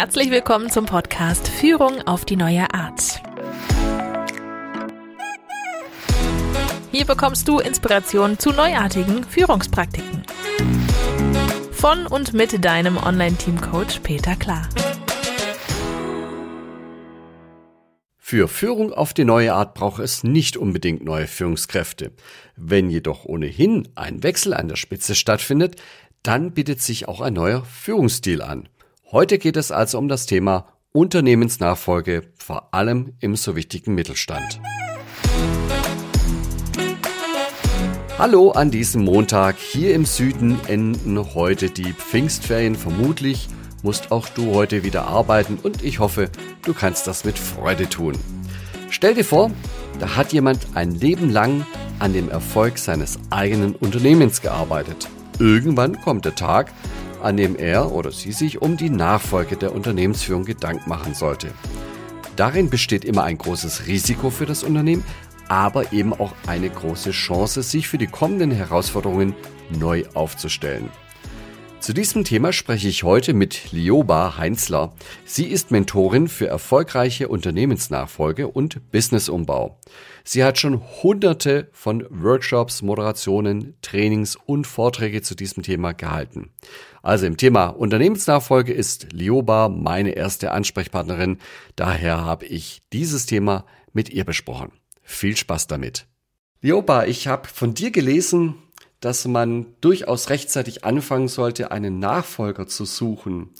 Herzlich 0.00 0.30
willkommen 0.30 0.70
zum 0.70 0.86
Podcast 0.86 1.48
Führung 1.48 2.02
auf 2.02 2.24
die 2.24 2.36
neue 2.36 2.72
Art. 2.72 3.20
Hier 6.92 7.04
bekommst 7.04 7.48
du 7.48 7.58
Inspiration 7.58 8.38
zu 8.38 8.52
neuartigen 8.52 9.24
Führungspraktiken. 9.24 10.22
Von 11.72 12.06
und 12.06 12.32
mit 12.32 12.64
deinem 12.64 12.96
Online-Team-Coach 12.96 13.98
Peter 14.04 14.36
Klar. 14.36 14.68
Für 18.18 18.46
Führung 18.46 18.92
auf 18.92 19.14
die 19.14 19.24
neue 19.24 19.52
Art 19.52 19.74
braucht 19.74 20.00
es 20.00 20.22
nicht 20.22 20.56
unbedingt 20.56 21.02
neue 21.04 21.26
Führungskräfte. 21.26 22.12
Wenn 22.54 22.88
jedoch 22.88 23.24
ohnehin 23.24 23.88
ein 23.96 24.22
Wechsel 24.22 24.54
an 24.54 24.68
der 24.68 24.76
Spitze 24.76 25.16
stattfindet, 25.16 25.74
dann 26.22 26.52
bietet 26.52 26.82
sich 26.82 27.08
auch 27.08 27.20
ein 27.20 27.34
neuer 27.34 27.64
Führungsstil 27.64 28.42
an. 28.42 28.68
Heute 29.10 29.38
geht 29.38 29.56
es 29.56 29.70
also 29.70 29.96
um 29.96 30.06
das 30.06 30.26
Thema 30.26 30.66
Unternehmensnachfolge, 30.92 32.24
vor 32.36 32.74
allem 32.74 33.14
im 33.20 33.36
so 33.36 33.56
wichtigen 33.56 33.94
Mittelstand. 33.94 34.60
Hallo 38.18 38.50
an 38.50 38.70
diesem 38.70 39.04
Montag. 39.04 39.56
Hier 39.56 39.94
im 39.94 40.04
Süden 40.04 40.60
enden 40.68 41.34
heute 41.34 41.70
die 41.70 41.94
Pfingstferien. 41.94 42.74
Vermutlich 42.74 43.48
musst 43.82 44.12
auch 44.12 44.28
du 44.28 44.54
heute 44.54 44.84
wieder 44.84 45.06
arbeiten 45.06 45.58
und 45.62 45.82
ich 45.82 46.00
hoffe, 46.00 46.28
du 46.66 46.74
kannst 46.74 47.06
das 47.06 47.24
mit 47.24 47.38
Freude 47.38 47.88
tun. 47.88 48.12
Stell 48.90 49.14
dir 49.14 49.24
vor, 49.24 49.50
da 50.00 50.16
hat 50.16 50.34
jemand 50.34 50.66
ein 50.74 50.90
Leben 50.90 51.30
lang 51.30 51.64
an 51.98 52.12
dem 52.12 52.28
Erfolg 52.28 52.76
seines 52.76 53.18
eigenen 53.30 53.74
Unternehmens 53.74 54.42
gearbeitet. 54.42 55.08
Irgendwann 55.38 55.98
kommt 55.98 56.26
der 56.26 56.34
Tag, 56.34 56.74
an 57.22 57.36
dem 57.36 57.56
er 57.56 57.92
oder 57.92 58.12
sie 58.12 58.32
sich 58.32 58.62
um 58.62 58.76
die 58.76 58.90
Nachfolge 58.90 59.56
der 59.56 59.74
Unternehmensführung 59.74 60.44
Gedanken 60.44 60.88
machen 60.88 61.14
sollte. 61.14 61.48
Darin 62.36 62.70
besteht 62.70 63.04
immer 63.04 63.24
ein 63.24 63.38
großes 63.38 63.86
Risiko 63.86 64.30
für 64.30 64.46
das 64.46 64.62
Unternehmen, 64.62 65.04
aber 65.48 65.92
eben 65.92 66.12
auch 66.12 66.32
eine 66.46 66.70
große 66.70 67.10
Chance, 67.10 67.62
sich 67.62 67.88
für 67.88 67.98
die 67.98 68.06
kommenden 68.06 68.50
Herausforderungen 68.50 69.34
neu 69.70 70.04
aufzustellen. 70.14 70.90
Zu 71.80 71.94
diesem 71.94 72.24
Thema 72.24 72.52
spreche 72.52 72.88
ich 72.88 73.04
heute 73.04 73.32
mit 73.32 73.70
Lioba 73.72 74.36
Heinzler. 74.36 74.92
Sie 75.24 75.46
ist 75.46 75.70
Mentorin 75.70 76.28
für 76.28 76.48
erfolgreiche 76.48 77.28
Unternehmensnachfolge 77.28 78.48
und 78.48 78.90
Businessumbau. 78.90 79.78
Sie 80.24 80.44
hat 80.44 80.58
schon 80.58 80.82
hunderte 81.02 81.68
von 81.72 82.04
Workshops, 82.10 82.82
Moderationen, 82.82 83.76
Trainings 83.80 84.36
und 84.36 84.66
Vorträge 84.66 85.22
zu 85.22 85.34
diesem 85.34 85.62
Thema 85.62 85.92
gehalten. 85.92 86.50
Also 87.00 87.26
im 87.26 87.36
Thema 87.36 87.68
Unternehmensnachfolge 87.68 88.72
ist 88.74 89.12
Lioba 89.12 89.68
meine 89.68 90.10
erste 90.10 90.50
Ansprechpartnerin. 90.50 91.38
Daher 91.76 92.24
habe 92.24 92.44
ich 92.44 92.82
dieses 92.92 93.24
Thema 93.24 93.64
mit 93.92 94.10
ihr 94.10 94.24
besprochen. 94.24 94.72
Viel 95.02 95.36
Spaß 95.36 95.68
damit. 95.68 96.06
Lioba, 96.60 97.06
ich 97.06 97.28
habe 97.28 97.48
von 97.48 97.72
dir 97.72 97.92
gelesen, 97.92 98.56
dass 99.00 99.26
man 99.26 99.66
durchaus 99.80 100.30
rechtzeitig 100.30 100.84
anfangen 100.84 101.28
sollte, 101.28 101.70
einen 101.70 101.98
Nachfolger 101.98 102.66
zu 102.66 102.84
suchen. 102.84 103.50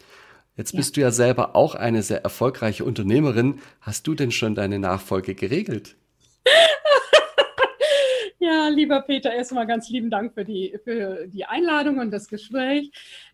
Jetzt 0.56 0.74
bist 0.74 0.96
ja. 0.96 1.00
du 1.02 1.06
ja 1.06 1.10
selber 1.12 1.54
auch 1.54 1.76
eine 1.76 2.02
sehr 2.02 2.24
erfolgreiche 2.24 2.84
Unternehmerin. 2.84 3.60
Hast 3.80 4.06
du 4.08 4.14
denn 4.14 4.32
schon 4.32 4.56
deine 4.56 4.78
Nachfolge 4.78 5.34
geregelt? 5.34 5.96
Ja, 8.40 8.68
lieber 8.68 9.02
Peter, 9.02 9.34
erstmal 9.34 9.66
ganz 9.66 9.90
lieben 9.90 10.10
Dank 10.10 10.32
für 10.32 10.44
die, 10.44 10.78
für 10.84 11.26
die 11.26 11.44
Einladung 11.44 11.98
und 11.98 12.12
das 12.12 12.28
Gespräch. 12.28 12.90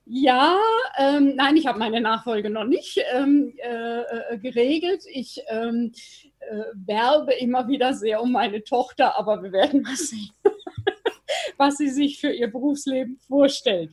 Ja, 0.07 0.59
ähm, 0.99 1.37
nein, 1.37 1.57
ich 1.57 1.67
habe 1.67 1.79
meine 1.79 2.01
Nachfolge 2.01 2.49
noch 2.49 2.65
nicht 2.65 2.99
ähm, 3.13 3.53
äh, 3.59 4.01
äh, 4.01 4.39
geregelt. 4.39 5.05
Ich 5.13 5.43
ähm, 5.49 5.93
äh, 6.41 6.65
werbe 6.75 7.35
immer 7.35 7.69
wieder 7.69 7.93
sehr 7.93 8.23
um 8.23 8.33
meine 8.33 8.65
Tochter, 8.65 9.19
aber 9.19 9.43
wir 9.43 9.53
werden 9.53 9.83
mal 9.83 9.95
sehen 9.95 10.31
was 11.57 11.77
sie 11.77 11.89
sich 11.89 12.21
für 12.21 12.31
ihr 12.31 12.49
Berufsleben 12.49 13.19
vorstellt. 13.27 13.93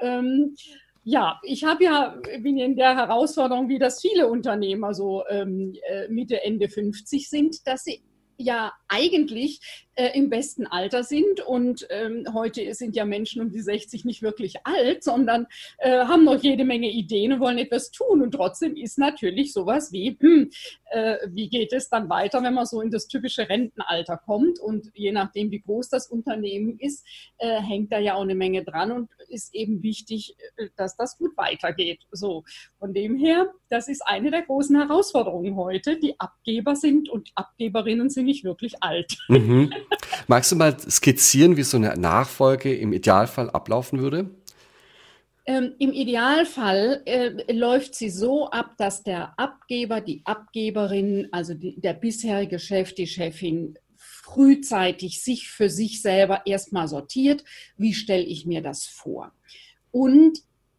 Ähm, 0.00 0.56
ja, 1.04 1.38
ich 1.42 1.64
habe 1.64 1.84
ja, 1.84 2.16
bin 2.40 2.58
in 2.58 2.76
der 2.76 2.96
Herausforderung, 2.96 3.68
wie 3.68 3.78
das 3.78 4.00
viele 4.00 4.26
Unternehmer 4.26 4.94
so 4.94 5.22
ähm, 5.28 5.74
äh, 5.88 6.08
Mitte, 6.08 6.42
Ende 6.42 6.68
50 6.68 7.28
sind, 7.28 7.66
dass 7.66 7.84
sie 7.84 8.02
ja 8.36 8.72
eigentlich 8.88 9.60
äh, 9.96 10.16
im 10.16 10.30
besten 10.30 10.66
Alter 10.66 11.04
sind. 11.04 11.40
Und 11.40 11.86
ähm, 11.90 12.26
heute 12.32 12.74
sind 12.74 12.96
ja 12.96 13.04
Menschen 13.04 13.42
um 13.42 13.50
die 13.50 13.60
60 13.60 14.04
nicht 14.04 14.22
wirklich 14.22 14.56
alt, 14.64 15.04
sondern 15.04 15.46
äh, 15.78 16.04
haben 16.04 16.24
noch 16.24 16.42
jede 16.42 16.64
Menge 16.64 16.90
Ideen 16.90 17.32
und 17.34 17.40
wollen 17.40 17.58
etwas 17.58 17.90
tun. 17.90 18.22
Und 18.22 18.32
trotzdem 18.32 18.76
ist 18.76 18.98
natürlich 18.98 19.52
sowas 19.52 19.92
wie, 19.92 20.16
hm, 20.18 20.50
äh, 20.90 21.18
wie 21.28 21.48
geht 21.48 21.72
es 21.72 21.88
dann 21.88 22.08
weiter, 22.08 22.42
wenn 22.42 22.54
man 22.54 22.66
so 22.66 22.80
in 22.80 22.90
das 22.90 23.06
typische 23.06 23.48
Rentenalter 23.48 24.16
kommt. 24.16 24.58
Und 24.58 24.90
je 24.94 25.12
nachdem, 25.12 25.50
wie 25.50 25.60
groß 25.60 25.88
das 25.88 26.08
Unternehmen 26.08 26.78
ist, 26.78 27.06
äh, 27.38 27.60
hängt 27.60 27.92
da 27.92 27.98
ja 27.98 28.14
auch 28.14 28.22
eine 28.22 28.34
Menge 28.34 28.64
dran 28.64 28.92
und 28.92 29.10
ist 29.28 29.54
eben 29.54 29.82
wichtig, 29.82 30.36
äh, 30.56 30.68
dass 30.76 30.96
das 30.96 31.18
gut 31.18 31.36
weitergeht. 31.36 32.00
So, 32.10 32.44
von 32.78 32.94
dem 32.94 33.16
her, 33.16 33.52
das 33.68 33.88
ist 33.88 34.02
eine 34.06 34.30
der 34.30 34.42
großen 34.42 34.76
Herausforderungen 34.76 35.56
heute. 35.56 35.98
Die 35.98 36.18
Abgeber 36.18 36.76
sind 36.76 37.08
und 37.08 37.30
Abgeberinnen 37.34 38.10
sind 38.10 38.23
nicht 38.24 38.44
wirklich 38.44 38.82
alt. 38.82 39.16
Mhm. 39.28 39.72
Magst 40.26 40.52
du 40.52 40.56
mal 40.56 40.78
skizzieren, 40.78 41.56
wie 41.56 41.62
so 41.62 41.76
eine 41.76 41.96
Nachfolge 41.96 42.74
im 42.74 42.92
Idealfall 42.92 43.50
ablaufen 43.50 43.98
würde? 44.00 44.30
Ähm, 45.46 45.74
Im 45.78 45.92
Idealfall 45.92 47.02
äh, 47.04 47.52
läuft 47.52 47.94
sie 47.94 48.08
so 48.08 48.48
ab, 48.50 48.76
dass 48.78 49.02
der 49.02 49.38
Abgeber, 49.38 50.00
die 50.00 50.22
Abgeberin, 50.24 51.28
also 51.32 51.52
die, 51.52 51.78
der 51.78 51.92
bisherige 51.92 52.58
Chef, 52.58 52.94
die 52.94 53.06
Chefin 53.06 53.78
frühzeitig 53.96 55.22
sich 55.22 55.50
für 55.50 55.68
sich 55.68 56.00
selber 56.00 56.46
erstmal 56.46 56.88
sortiert, 56.88 57.44
wie 57.76 57.92
stelle 57.92 58.24
ich 58.24 58.46
mir 58.46 58.62
das 58.62 58.86
vor? 58.86 59.32
Und 59.90 60.38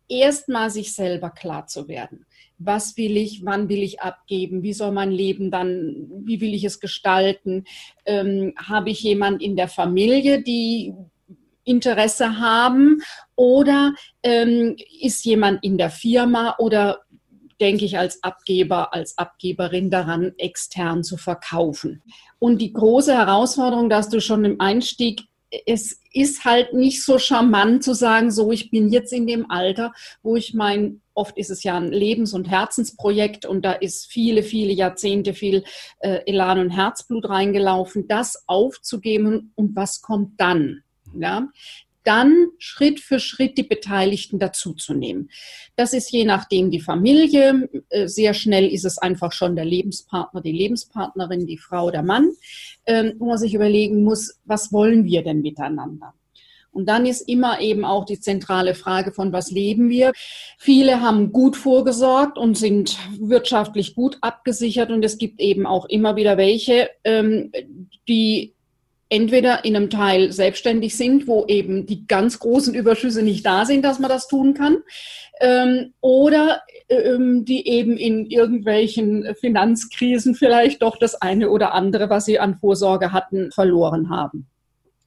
erstmal 0.09 0.69
sich 0.69 0.93
selber 0.93 1.29
klar 1.29 1.67
zu 1.67 1.87
werden. 1.87 2.25
Was 2.57 2.95
will 2.97 3.17
ich, 3.17 3.43
wann 3.43 3.67
will 3.69 3.83
ich 3.83 4.01
abgeben, 4.01 4.63
wie 4.63 4.73
soll 4.73 4.91
mein 4.91 5.11
Leben 5.11 5.51
dann, 5.51 6.07
wie 6.23 6.39
will 6.39 6.53
ich 6.53 6.63
es 6.63 6.79
gestalten, 6.79 7.65
ähm, 8.05 8.53
habe 8.57 8.91
ich 8.91 9.01
jemand 9.01 9.41
in 9.41 9.55
der 9.55 9.67
Familie, 9.67 10.41
die 10.41 10.93
Interesse 11.65 12.39
haben? 12.39 13.01
Oder 13.35 13.93
ähm, 14.23 14.77
ist 15.01 15.25
jemand 15.25 15.63
in 15.63 15.77
der 15.77 15.89
Firma 15.89 16.55
oder 16.59 17.01
denke 17.59 17.85
ich 17.85 17.97
als 17.97 18.21
Abgeber, 18.23 18.93
als 18.93 19.17
Abgeberin 19.17 19.89
daran, 19.89 20.33
extern 20.37 21.03
zu 21.03 21.17
verkaufen. 21.17 22.03
Und 22.39 22.61
die 22.61 22.73
große 22.73 23.13
Herausforderung, 23.13 23.89
dass 23.89 24.09
du 24.09 24.19
schon 24.19 24.45
im 24.45 24.59
Einstieg 24.59 25.21
es 25.65 26.01
ist 26.11 26.45
halt 26.45 26.73
nicht 26.73 27.03
so 27.03 27.17
charmant 27.17 27.83
zu 27.83 27.93
sagen, 27.93 28.31
so, 28.31 28.51
ich 28.51 28.71
bin 28.71 28.89
jetzt 28.89 29.13
in 29.13 29.27
dem 29.27 29.49
Alter, 29.49 29.93
wo 30.23 30.35
ich 30.35 30.53
mein, 30.53 31.01
oft 31.13 31.37
ist 31.37 31.49
es 31.49 31.63
ja 31.63 31.77
ein 31.77 31.91
Lebens- 31.91 32.33
und 32.33 32.49
Herzensprojekt 32.49 33.45
und 33.45 33.63
da 33.63 33.73
ist 33.73 34.07
viele, 34.07 34.43
viele 34.43 34.73
Jahrzehnte 34.73 35.33
viel 35.33 35.63
äh, 35.99 36.21
Elan 36.25 36.59
und 36.59 36.69
Herzblut 36.71 37.29
reingelaufen, 37.29 38.07
das 38.07 38.43
aufzugeben 38.47 39.51
und 39.55 39.75
was 39.75 40.01
kommt 40.01 40.39
dann? 40.39 40.81
Ja, 41.17 41.47
dann 42.05 42.47
Schritt 42.57 42.99
für 42.99 43.19
Schritt 43.19 43.57
die 43.57 43.63
Beteiligten 43.63 44.39
dazuzunehmen. 44.39 45.29
Das 45.75 45.93
ist 45.93 46.11
je 46.11 46.23
nachdem 46.23 46.71
die 46.71 46.79
Familie. 46.79 47.69
Äh, 47.89 48.07
sehr 48.07 48.33
schnell 48.33 48.67
ist 48.67 48.85
es 48.85 48.97
einfach 48.97 49.31
schon 49.31 49.55
der 49.55 49.65
Lebenspartner, 49.65 50.41
die 50.41 50.51
Lebenspartnerin, 50.51 51.45
die 51.45 51.57
Frau, 51.57 51.91
der 51.91 52.03
Mann, 52.03 52.31
ähm, 52.85 53.13
wo 53.17 53.25
man 53.25 53.37
sich 53.37 53.53
überlegen 53.53 54.03
muss, 54.03 54.39
was 54.45 54.71
wollen 54.71 55.05
wir 55.05 55.23
denn 55.23 55.41
miteinander? 55.41 56.13
Und 56.75 56.89
dann 56.89 57.05
ist 57.05 57.21
immer 57.21 57.61
eben 57.61 57.85
auch 57.85 58.03
die 58.03 58.19
zentrale 58.19 58.75
Frage 58.75 59.13
von, 59.13 59.31
was 59.31 59.49
leben 59.49 59.87
wir? 59.87 60.11
Viele 60.57 60.99
haben 60.99 61.31
gut 61.31 61.55
vorgesorgt 61.55 62.37
und 62.37 62.57
sind 62.57 62.97
wirtschaftlich 63.17 63.95
gut 63.95 64.17
abgesichert 64.19 64.91
und 64.91 65.03
es 65.05 65.17
gibt 65.17 65.39
eben 65.39 65.65
auch 65.65 65.85
immer 65.85 66.17
wieder 66.17 66.35
welche, 66.35 66.89
ähm, 67.05 67.53
die 68.09 68.54
entweder 69.09 69.65
in 69.65 69.75
einem 69.75 69.89
Teil 69.89 70.31
selbstständig 70.31 70.97
sind, 70.97 71.27
wo 71.27 71.45
eben 71.45 71.85
die 71.85 72.07
ganz 72.07 72.39
großen 72.39 72.73
Überschüsse 72.73 73.21
nicht 73.21 73.45
da 73.45 73.65
sind, 73.65 73.83
dass 73.83 73.99
man 73.99 74.09
das 74.09 74.27
tun 74.27 74.53
kann, 74.53 74.77
ähm, 75.39 75.93
oder 76.01 76.61
ähm, 76.89 77.45
die 77.45 77.67
eben 77.67 77.97
in 77.97 78.25
irgendwelchen 78.25 79.35
Finanzkrisen 79.39 80.35
vielleicht 80.35 80.81
doch 80.81 80.97
das 80.97 81.21
eine 81.21 81.49
oder 81.49 81.73
andere, 81.73 82.09
was 82.09 82.25
sie 82.25 82.39
an 82.39 82.57
Vorsorge 82.57 83.11
hatten, 83.11 83.51
verloren 83.51 84.09
haben. 84.09 84.47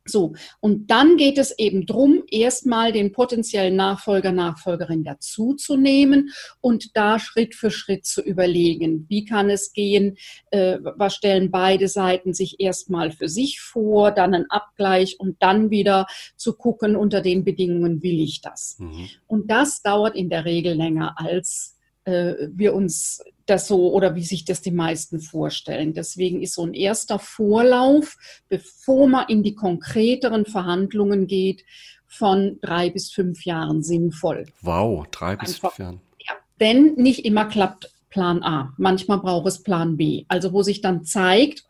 So, 0.09 0.35
und 0.61 0.91
dann 0.91 1.17
geht 1.17 1.39
es 1.39 1.57
eben 1.59 1.87
drum, 1.87 2.23
erstmal 2.31 2.93
den 2.93 3.13
potenziellen 3.13 3.77
Nachfolger, 3.77 4.33
Nachfolgerin 4.33 5.05
dazuzunehmen 5.05 6.31
und 6.61 6.97
da 6.97 7.19
Schritt 7.19 7.55
für 7.55 7.71
Schritt 7.71 8.07
zu 8.07 8.23
überlegen, 8.23 9.07
wie 9.09 9.25
kann 9.25 9.51
es 9.51 9.73
gehen, 9.73 10.17
äh, 10.51 10.79
was 10.83 11.15
stellen 11.15 11.51
beide 11.51 11.89
Seiten 11.89 12.35
sich 12.35 12.61
erstmal 12.61 13.11
für 13.11 13.29
sich 13.29 13.61
vor, 13.61 14.11
dann 14.11 14.35
ein 14.35 14.51
Abgleich 14.51 15.19
und 15.19 15.43
dann 15.43 15.71
wieder 15.71 16.07
zu 16.37 16.55
gucken, 16.55 16.97
unter 16.97 17.21
den 17.21 17.45
Bedingungen 17.45 18.03
will 18.03 18.21
ich 18.21 18.41
das. 18.41 18.77
Mhm. 18.79 19.09
Und 19.27 19.51
das 19.51 19.83
dauert 19.83 20.17
in 20.17 20.31
der 20.31 20.45
Regel 20.45 20.75
länger 20.75 21.15
als 21.19 21.78
wir 22.09 22.75
uns 22.75 23.23
das 23.47 23.67
so 23.67 23.93
oder 23.93 24.15
wie 24.15 24.25
sich 24.25 24.45
das 24.45 24.61
die 24.61 24.71
meisten 24.71 25.21
vorstellen. 25.21 25.95
Deswegen 25.95 26.43
ist 26.43 26.55
so 26.55 26.65
ein 26.65 26.75
erster 26.75 27.19
Vorlauf, 27.19 28.17
bevor 28.49 29.09
man 29.09 29.29
in 29.29 29.43
die 29.43 29.55
konkreteren 29.55 30.45
Verhandlungen 30.45 31.27
geht, 31.27 31.65
von 32.07 32.59
drei 32.61 32.91
bis 32.91 33.11
fünf 33.11 33.45
Jahren 33.45 33.83
sinnvoll. 33.83 34.47
Wow, 34.63 35.07
drei 35.11 35.37
bis 35.37 35.55
Einfach, 35.55 35.75
fünf 35.75 35.79
Jahren. 35.79 36.01
Ja, 36.27 36.35
denn 36.61 36.95
nicht 36.95 37.25
immer 37.25 37.45
klappt 37.45 37.91
Plan 38.11 38.43
A. 38.43 38.75
Manchmal 38.79 39.19
braucht 39.19 39.47
es 39.47 39.63
Plan 39.63 39.97
B. 39.97 40.25
Also 40.29 40.53
wo 40.53 40.63
sich 40.63 40.81
dann 40.81 41.05
zeigt, 41.05 41.65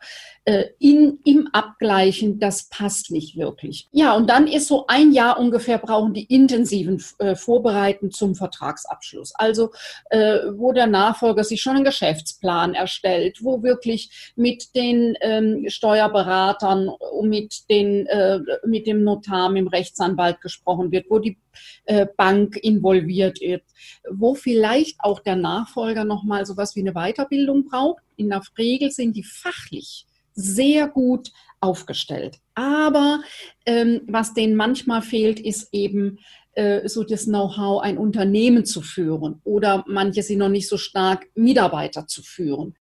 äh, 0.45 0.65
in, 0.79 1.19
im 1.25 1.47
Abgleichen, 1.53 2.39
das 2.39 2.69
passt 2.69 3.11
nicht 3.11 3.37
wirklich. 3.37 3.87
Ja, 3.91 4.15
und 4.15 4.29
dann 4.29 4.47
ist 4.47 4.67
so 4.67 4.85
ein 4.87 5.11
Jahr 5.11 5.39
ungefähr 5.39 5.77
brauchen 5.77 6.13
die 6.13 6.25
intensiven 6.25 7.03
äh, 7.19 7.35
Vorbereiten 7.35 8.11
zum 8.11 8.35
Vertragsabschluss. 8.35 9.33
Also 9.35 9.71
äh, 10.09 10.39
wo 10.53 10.71
der 10.71 10.87
Nachfolger 10.87 11.43
sich 11.43 11.61
schon 11.61 11.75
einen 11.75 11.85
Geschäftsplan 11.85 12.73
erstellt, 12.73 13.43
wo 13.43 13.63
wirklich 13.63 14.31
mit 14.35 14.75
den 14.75 15.15
ähm, 15.21 15.65
Steuerberatern 15.67 16.91
mit, 17.23 17.69
den, 17.69 18.07
äh, 18.07 18.39
mit 18.65 18.87
dem 18.87 19.03
Notar, 19.03 19.49
mit 19.49 19.61
dem 19.61 19.67
Rechtsanwalt 19.67 20.41
gesprochen 20.41 20.91
wird, 20.91 21.07
wo 21.09 21.19
die 21.19 21.37
äh, 21.85 22.07
Bank 22.17 22.57
involviert 22.57 23.41
ist, 23.41 23.63
wo 24.09 24.35
vielleicht 24.35 24.97
auch 24.99 25.19
der 25.19 25.35
Nachfolger 25.35 26.05
nochmal 26.05 26.45
sowas 26.45 26.75
wie 26.75 26.81
eine 26.81 26.93
Weiterbildung 26.93 27.65
braucht. 27.65 28.03
In 28.15 28.29
der 28.29 28.41
Regel 28.57 28.91
sind 28.91 29.15
die 29.15 29.23
fachlich 29.23 30.05
sehr 30.39 30.87
gut 30.87 31.31
aufgestellt. 31.59 32.37
Aber 32.55 33.21
ähm, 33.65 34.01
was 34.07 34.33
denen 34.33 34.55
manchmal 34.55 35.01
fehlt, 35.01 35.39
ist 35.39 35.69
eben 35.73 36.19
äh, 36.53 36.87
so 36.87 37.03
das 37.03 37.25
Know-how, 37.25 37.81
ein 37.81 37.97
Unternehmen 37.97 38.65
zu 38.65 38.81
führen 38.81 39.41
oder 39.43 39.83
manche 39.87 40.23
sind 40.23 40.39
noch 40.39 40.49
nicht 40.49 40.67
so 40.67 40.77
stark, 40.77 41.27
Mitarbeiter 41.35 42.07
zu 42.07 42.23
führen. 42.23 42.75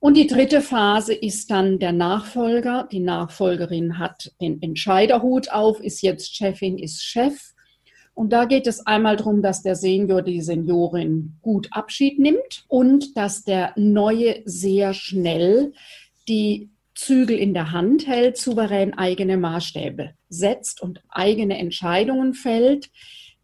Und 0.00 0.16
die 0.16 0.26
dritte 0.26 0.60
Phase 0.60 1.14
ist 1.14 1.50
dann 1.50 1.78
der 1.78 1.92
Nachfolger. 1.92 2.88
Die 2.92 3.00
Nachfolgerin 3.00 3.98
hat 3.98 4.32
den 4.40 4.62
Entscheiderhut 4.62 5.50
auf, 5.50 5.80
ist 5.80 6.02
jetzt 6.02 6.36
Chefin, 6.36 6.78
ist 6.78 7.02
Chef. 7.02 7.54
Und 8.14 8.32
da 8.32 8.44
geht 8.44 8.66
es 8.66 8.86
einmal 8.86 9.16
darum, 9.16 9.42
dass 9.42 9.62
der 9.62 9.76
Senior, 9.76 10.22
die 10.22 10.42
Seniorin 10.42 11.38
gut 11.40 11.68
Abschied 11.70 12.18
nimmt 12.18 12.64
und 12.68 13.16
dass 13.16 13.44
der 13.44 13.72
Neue 13.76 14.42
sehr 14.44 14.92
schnell 14.92 15.72
die 16.28 16.70
Zügel 16.98 17.38
in 17.38 17.54
der 17.54 17.70
Hand 17.70 18.08
hält, 18.08 18.36
souverän 18.36 18.92
eigene 18.92 19.36
Maßstäbe 19.36 20.14
setzt 20.28 20.82
und 20.82 21.00
eigene 21.08 21.56
Entscheidungen 21.56 22.34
fällt. 22.34 22.90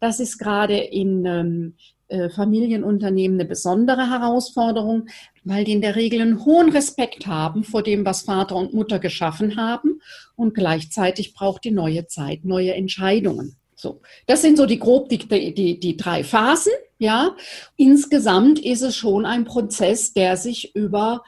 Das 0.01 0.19
ist 0.19 0.39
gerade 0.39 0.77
in 0.77 1.25
ähm, 1.25 1.75
äh, 2.09 2.29
Familienunternehmen 2.29 3.39
eine 3.39 3.47
besondere 3.47 4.09
Herausforderung, 4.09 5.07
weil 5.45 5.63
die 5.63 5.71
in 5.71 5.79
der 5.79 5.95
Regel 5.95 6.21
einen 6.21 6.43
hohen 6.43 6.69
Respekt 6.69 7.27
haben 7.27 7.63
vor 7.63 7.81
dem, 7.81 8.05
was 8.05 8.23
Vater 8.23 8.57
und 8.57 8.73
Mutter 8.73 8.99
geschaffen 8.99 9.55
haben 9.55 10.01
und 10.35 10.53
gleichzeitig 10.53 11.33
braucht 11.33 11.63
die 11.63 11.71
neue 11.71 12.07
Zeit 12.07 12.43
neue 12.43 12.73
Entscheidungen. 12.73 13.55
So, 13.73 14.01
das 14.27 14.41
sind 14.41 14.57
so 14.57 14.65
die 14.65 14.79
grob 14.79 15.07
die, 15.07 15.17
die, 15.53 15.79
die 15.79 15.95
drei 15.95 16.25
Phasen. 16.25 16.73
Ja, 16.97 17.37
insgesamt 17.77 18.59
ist 18.59 18.81
es 18.81 18.97
schon 18.97 19.25
ein 19.25 19.45
Prozess, 19.45 20.11
der 20.13 20.35
sich 20.35 20.75
über 20.75 21.23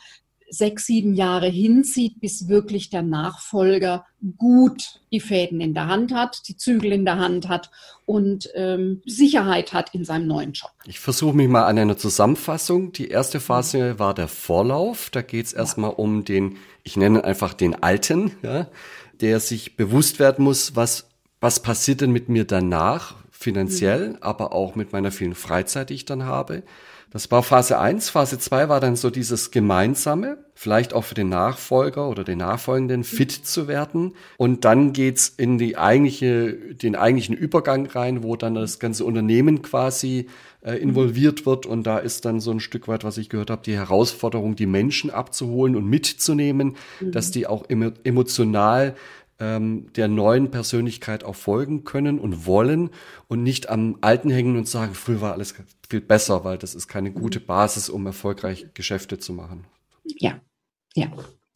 sechs, 0.49 0.85
sieben 0.85 1.13
Jahre 1.13 1.47
hinzieht, 1.47 2.19
bis 2.19 2.47
wirklich 2.47 2.89
der 2.89 3.01
Nachfolger 3.01 4.05
gut 4.37 5.01
die 5.11 5.19
Fäden 5.19 5.61
in 5.61 5.73
der 5.73 5.87
Hand 5.87 6.13
hat, 6.13 6.47
die 6.47 6.57
Zügel 6.57 6.91
in 6.91 7.05
der 7.05 7.17
Hand 7.17 7.47
hat 7.49 7.69
und 8.05 8.49
ähm, 8.55 9.01
Sicherheit 9.05 9.73
hat 9.73 9.93
in 9.93 10.05
seinem 10.05 10.27
neuen 10.27 10.53
Job. 10.53 10.71
Ich 10.85 10.99
versuche 10.99 11.35
mich 11.35 11.47
mal 11.47 11.65
an 11.65 11.77
einer 11.77 11.97
Zusammenfassung. 11.97 12.91
Die 12.93 13.09
erste 13.09 13.39
Phase 13.39 13.99
war 13.99 14.13
der 14.13 14.27
Vorlauf. 14.27 15.09
Da 15.09 15.21
geht 15.21 15.47
es 15.47 15.53
erstmal 15.53 15.91
ja. 15.91 15.97
um 15.97 16.23
den, 16.23 16.57
ich 16.83 16.97
nenne 16.97 17.23
einfach 17.23 17.53
den 17.53 17.75
Alten, 17.83 18.31
ja, 18.41 18.67
der 19.21 19.39
sich 19.39 19.75
bewusst 19.75 20.19
werden 20.19 20.43
muss, 20.43 20.75
was, 20.75 21.07
was 21.41 21.61
passiert 21.61 22.01
denn 22.01 22.11
mit 22.11 22.29
mir 22.29 22.45
danach, 22.45 23.15
finanziell, 23.31 24.09
mhm. 24.09 24.17
aber 24.21 24.53
auch 24.53 24.75
mit 24.75 24.93
meiner 24.93 25.11
vielen 25.11 25.35
Freizeit, 25.35 25.89
die 25.89 25.95
ich 25.95 26.05
dann 26.05 26.23
habe. 26.23 26.63
Das 27.11 27.31
war 27.31 27.41
Phase 27.41 27.79
1. 27.79 28.09
Phase 28.09 28.37
2 28.37 28.67
war 28.67 28.81
dann 28.81 28.97
so 28.97 29.09
dieses 29.09 29.51
Gemeinsame, 29.51 30.37
vielleicht 30.53 30.93
auch 30.93 31.05
für 31.05 31.15
den 31.15 31.29
Nachfolger 31.29 32.09
oder 32.09 32.25
den 32.25 32.39
Nachfolgenden 32.39 33.05
fit 33.05 33.31
zu 33.31 33.69
werden. 33.69 34.13
Und 34.35 34.65
dann 34.65 34.91
geht's 34.91 35.29
in 35.29 35.57
die 35.57 35.77
eigentliche, 35.77 36.53
den 36.53 36.95
eigentlichen 36.95 37.35
Übergang 37.35 37.85
rein, 37.85 38.23
wo 38.23 38.35
dann 38.35 38.55
das 38.55 38.79
ganze 38.79 39.05
Unternehmen 39.05 39.61
quasi 39.61 40.27
äh, 40.61 40.73
involviert 40.73 41.45
wird. 41.45 41.65
Und 41.65 41.83
da 41.83 41.97
ist 41.97 42.25
dann 42.25 42.41
so 42.41 42.51
ein 42.51 42.59
Stück 42.59 42.89
weit, 42.89 43.05
was 43.05 43.17
ich 43.17 43.29
gehört 43.29 43.51
habe, 43.51 43.61
die 43.63 43.75
Herausforderung, 43.75 44.57
die 44.57 44.65
Menschen 44.65 45.09
abzuholen 45.09 45.77
und 45.77 45.85
mitzunehmen, 45.85 46.75
mhm. 46.99 47.11
dass 47.13 47.31
die 47.31 47.47
auch 47.47 47.65
emotional 47.69 48.95
ähm, 49.39 49.91
der 49.93 50.07
neuen 50.07 50.51
Persönlichkeit 50.51 51.23
auch 51.23 51.35
folgen 51.35 51.83
können 51.83 52.19
und 52.19 52.45
wollen 52.45 52.89
und 53.27 53.43
nicht 53.43 53.69
am 53.69 53.97
Alten 54.01 54.29
hängen 54.29 54.57
und 54.57 54.67
sagen, 54.67 54.93
früher 54.93 55.21
war 55.21 55.33
alles 55.33 55.53
viel 55.89 56.01
besser, 56.01 56.43
weil 56.43 56.57
das 56.57 56.75
ist 56.75 56.87
keine 56.87 57.11
gute 57.11 57.39
Basis, 57.39 57.89
um 57.89 58.05
erfolgreich 58.05 58.67
Geschäfte 58.73 59.19
zu 59.19 59.33
machen. 59.33 59.65
Ja, 60.03 60.39
ja. 60.95 61.11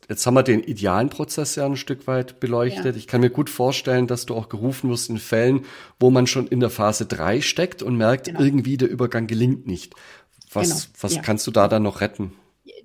Jetzt 0.09 0.25
haben 0.25 0.33
wir 0.33 0.43
den 0.43 0.63
idealen 0.63 1.09
Prozess 1.09 1.55
ja 1.55 1.65
ein 1.65 1.77
Stück 1.77 2.05
weit 2.07 2.39
beleuchtet. 2.39 2.95
Ja. 2.95 2.95
Ich 2.95 3.07
kann 3.07 3.21
mir 3.21 3.29
gut 3.29 3.49
vorstellen, 3.49 4.07
dass 4.07 4.25
du 4.25 4.35
auch 4.35 4.49
gerufen 4.49 4.89
wirst 4.89 5.09
in 5.09 5.19
Fällen, 5.19 5.65
wo 5.99 6.09
man 6.09 6.27
schon 6.27 6.47
in 6.47 6.59
der 6.59 6.69
Phase 6.69 7.05
drei 7.05 7.39
steckt 7.39 7.81
und 7.81 7.95
merkt, 7.97 8.25
genau. 8.25 8.41
irgendwie 8.41 8.77
der 8.77 8.89
Übergang 8.89 9.27
gelingt 9.27 9.67
nicht. 9.67 9.93
Was, 10.51 10.69
genau. 10.69 10.97
was 10.99 11.15
ja. 11.15 11.21
kannst 11.21 11.47
du 11.47 11.51
da 11.51 11.67
dann 11.67 11.83
noch 11.83 12.01
retten? 12.01 12.33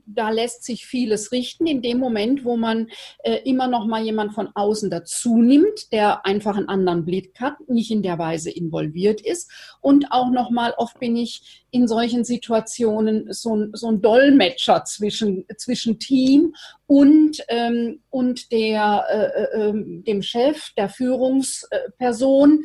Da 0.07 0.31
lässt 0.31 0.65
sich 0.65 0.87
vieles 0.87 1.33
richten. 1.33 1.67
In 1.67 1.83
dem 1.83 1.99
Moment, 1.99 2.45
wo 2.45 2.57
man 2.57 2.89
äh, 3.25 3.41
immer 3.45 3.67
noch 3.69 3.87
mal 3.87 4.03
jemand 4.03 4.35
von 4.35 4.49
außen 4.55 4.91
dazu 4.91 5.37
nimmt, 5.43 5.93
der 5.93 6.25
einfach 6.25 6.57
einen 6.57 6.69
anderen 6.69 7.05
Blick 7.05 7.39
hat, 7.41 7.57
nicht 7.69 7.91
in 7.91 8.03
der 8.03 8.19
Weise 8.19 8.51
involviert 8.51 9.21
ist. 9.21 9.51
Und 9.81 10.07
auch 10.11 10.31
noch 10.31 10.51
mal 10.51 10.73
oft 10.77 10.99
bin 11.01 11.17
ich 11.17 11.65
in 11.71 11.89
solchen 11.89 12.25
Situationen 12.25 13.33
so, 13.33 13.67
so 13.73 13.89
ein 13.89 14.01
Dolmetscher 14.01 14.85
zwischen 14.85 15.45
zwischen 15.59 15.99
Team 15.99 16.55
und 16.87 17.43
ähm, 17.49 18.01
und 18.11 18.51
der 18.53 19.05
äh, 19.11 19.43
äh, 19.43 19.69
ähm, 19.69 20.05
dem 20.05 20.23
Chef, 20.23 20.71
der 20.77 20.89
Führungsperson, 20.89 22.65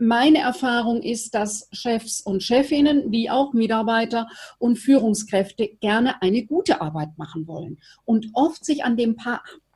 meine 0.00 0.38
Erfahrung 0.38 1.02
ist, 1.02 1.34
dass 1.34 1.68
Chefs 1.72 2.20
und 2.20 2.42
Chefinnen, 2.42 3.12
wie 3.12 3.30
auch 3.30 3.52
Mitarbeiter 3.52 4.28
und 4.58 4.78
Führungskräfte 4.78 5.68
gerne 5.80 6.22
eine 6.22 6.44
gute 6.44 6.80
Arbeit 6.80 7.16
machen 7.16 7.46
wollen 7.46 7.78
und 8.04 8.28
oft 8.32 8.64
sich 8.64 8.84
an 8.84 8.96
dem 8.96 9.16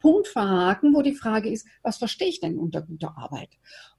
Punkt 0.00 0.28
verhaken, 0.28 0.94
wo 0.94 1.02
die 1.02 1.14
Frage 1.14 1.50
ist, 1.50 1.66
was 1.82 1.98
verstehe 1.98 2.28
ich 2.28 2.40
denn 2.40 2.58
unter 2.58 2.82
guter 2.82 3.16
Arbeit? 3.16 3.50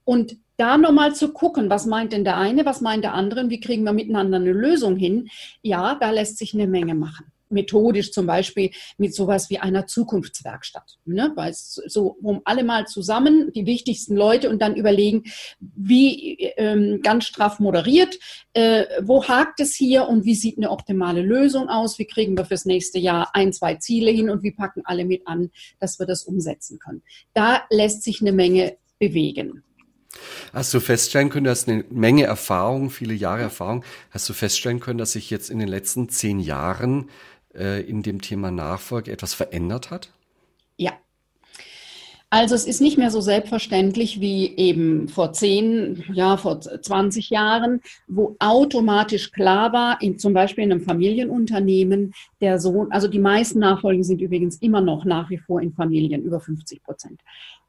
Und 0.04 0.36
da 0.56 0.78
nochmal 0.78 1.14
zu 1.14 1.32
gucken, 1.32 1.68
was 1.68 1.86
meint 1.86 2.12
denn 2.12 2.24
der 2.24 2.36
eine, 2.36 2.64
was 2.64 2.80
meint 2.80 3.04
der 3.04 3.14
andere 3.14 3.50
wie 3.50 3.60
kriegen 3.60 3.84
wir 3.84 3.92
miteinander 3.92 4.36
eine 4.36 4.52
Lösung 4.52 4.96
hin? 4.96 5.28
Ja, 5.62 5.96
da 5.96 6.10
lässt 6.10 6.38
sich 6.38 6.54
eine 6.54 6.66
Menge 6.66 6.94
machen 6.94 7.26
methodisch 7.48 8.12
zum 8.12 8.26
Beispiel 8.26 8.70
mit 8.98 9.14
sowas 9.14 9.50
wie 9.50 9.58
einer 9.58 9.86
Zukunftswerkstatt. 9.86 10.98
Ne? 11.04 11.32
Weil 11.34 11.52
so 11.54 12.16
um 12.22 12.40
alle 12.44 12.64
mal 12.64 12.86
zusammen, 12.86 13.52
die 13.54 13.66
wichtigsten 13.66 14.16
Leute 14.16 14.50
und 14.50 14.60
dann 14.60 14.76
überlegen, 14.76 15.24
wie 15.60 16.52
ähm, 16.56 17.00
ganz 17.02 17.24
straff 17.24 17.58
moderiert, 17.58 18.18
äh, 18.52 18.84
wo 19.02 19.24
hakt 19.24 19.60
es 19.60 19.74
hier 19.74 20.08
und 20.08 20.24
wie 20.24 20.34
sieht 20.34 20.58
eine 20.58 20.70
optimale 20.70 21.22
Lösung 21.22 21.68
aus, 21.68 21.98
wie 21.98 22.06
kriegen 22.06 22.36
wir 22.36 22.44
fürs 22.44 22.64
nächste 22.64 22.98
Jahr 22.98 23.30
ein, 23.34 23.52
zwei 23.52 23.76
Ziele 23.76 24.10
hin 24.10 24.30
und 24.30 24.42
wie 24.42 24.52
packen 24.52 24.82
alle 24.84 25.04
mit 25.04 25.26
an, 25.26 25.50
dass 25.80 25.98
wir 25.98 26.06
das 26.06 26.24
umsetzen 26.24 26.78
können. 26.78 27.02
Da 27.34 27.62
lässt 27.70 28.02
sich 28.02 28.20
eine 28.20 28.32
Menge 28.32 28.76
bewegen. 28.98 29.62
Hast 30.52 30.72
du 30.72 30.80
feststellen 30.80 31.28
können, 31.28 31.44
du 31.44 31.50
hast 31.50 31.68
eine 31.68 31.84
Menge 31.90 32.24
Erfahrung, 32.24 32.90
viele 32.90 33.14
Jahre 33.14 33.42
Erfahrung, 33.42 33.84
hast 34.10 34.28
du 34.28 34.32
feststellen 34.32 34.80
können, 34.80 34.98
dass 34.98 35.12
sich 35.12 35.30
jetzt 35.30 35.50
in 35.50 35.58
den 35.58 35.68
letzten 35.68 36.08
zehn 36.08 36.40
Jahren 36.40 37.10
äh, 37.56 37.80
in 37.80 38.02
dem 38.02 38.20
Thema 38.20 38.50
Nachfolge 38.50 39.12
etwas 39.12 39.34
verändert 39.34 39.90
hat? 39.90 40.10
Ja. 40.76 40.92
Also 42.28 42.56
es 42.56 42.66
ist 42.66 42.80
nicht 42.80 42.98
mehr 42.98 43.10
so 43.10 43.20
selbstverständlich 43.20 44.20
wie 44.20 44.56
eben 44.56 45.08
vor 45.08 45.32
zehn, 45.32 46.04
ja, 46.12 46.36
vor 46.36 46.60
20 46.60 47.30
Jahren, 47.30 47.80
wo 48.08 48.34
automatisch 48.40 49.30
klar 49.30 49.72
war, 49.72 50.02
in, 50.02 50.18
zum 50.18 50.32
Beispiel 50.32 50.64
in 50.64 50.72
einem 50.72 50.80
Familienunternehmen, 50.80 52.12
der 52.40 52.58
Sohn, 52.58 52.90
also 52.90 53.06
die 53.06 53.20
meisten 53.20 53.60
Nachfolgen 53.60 54.02
sind 54.02 54.20
übrigens 54.20 54.56
immer 54.56 54.80
noch 54.80 55.04
nach 55.04 55.30
wie 55.30 55.38
vor 55.38 55.62
in 55.62 55.72
Familien, 55.72 56.24
über 56.24 56.40
50 56.40 56.82
Prozent, 56.82 57.20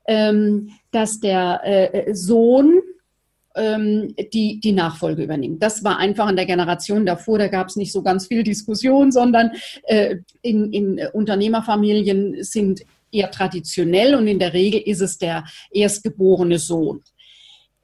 ähm, 0.08 0.72
dass 0.92 1.20
der 1.20 1.62
äh, 1.64 2.16
Sohn 2.16 2.82
ähm, 3.58 4.14
die 4.34 4.60
die 4.60 4.72
Nachfolge 4.72 5.24
übernimmt. 5.24 5.62
Das 5.62 5.84
war 5.84 5.98
einfach 5.98 6.30
in 6.30 6.36
der 6.36 6.46
Generation 6.46 7.06
davor, 7.06 7.40
da 7.40 7.48
gab 7.48 7.68
es 7.68 7.76
nicht 7.76 7.92
so 7.92 8.02
ganz 8.02 8.28
viel 8.28 8.44
Diskussion, 8.44 9.12
sondern 9.12 9.52
äh, 9.84 10.18
in, 10.42 10.72
in 10.72 11.02
Unternehmerfamilien 11.14 12.44
sind 12.44 12.84
eher 13.12 13.32
traditionell 13.32 14.16
und 14.16 14.28
in 14.28 14.40
der 14.40 14.54
Regel 14.54 14.82
ist 14.82 15.02
es 15.02 15.18
der 15.18 15.46
erstgeborene 15.72 16.60
Sohn. 16.60 17.02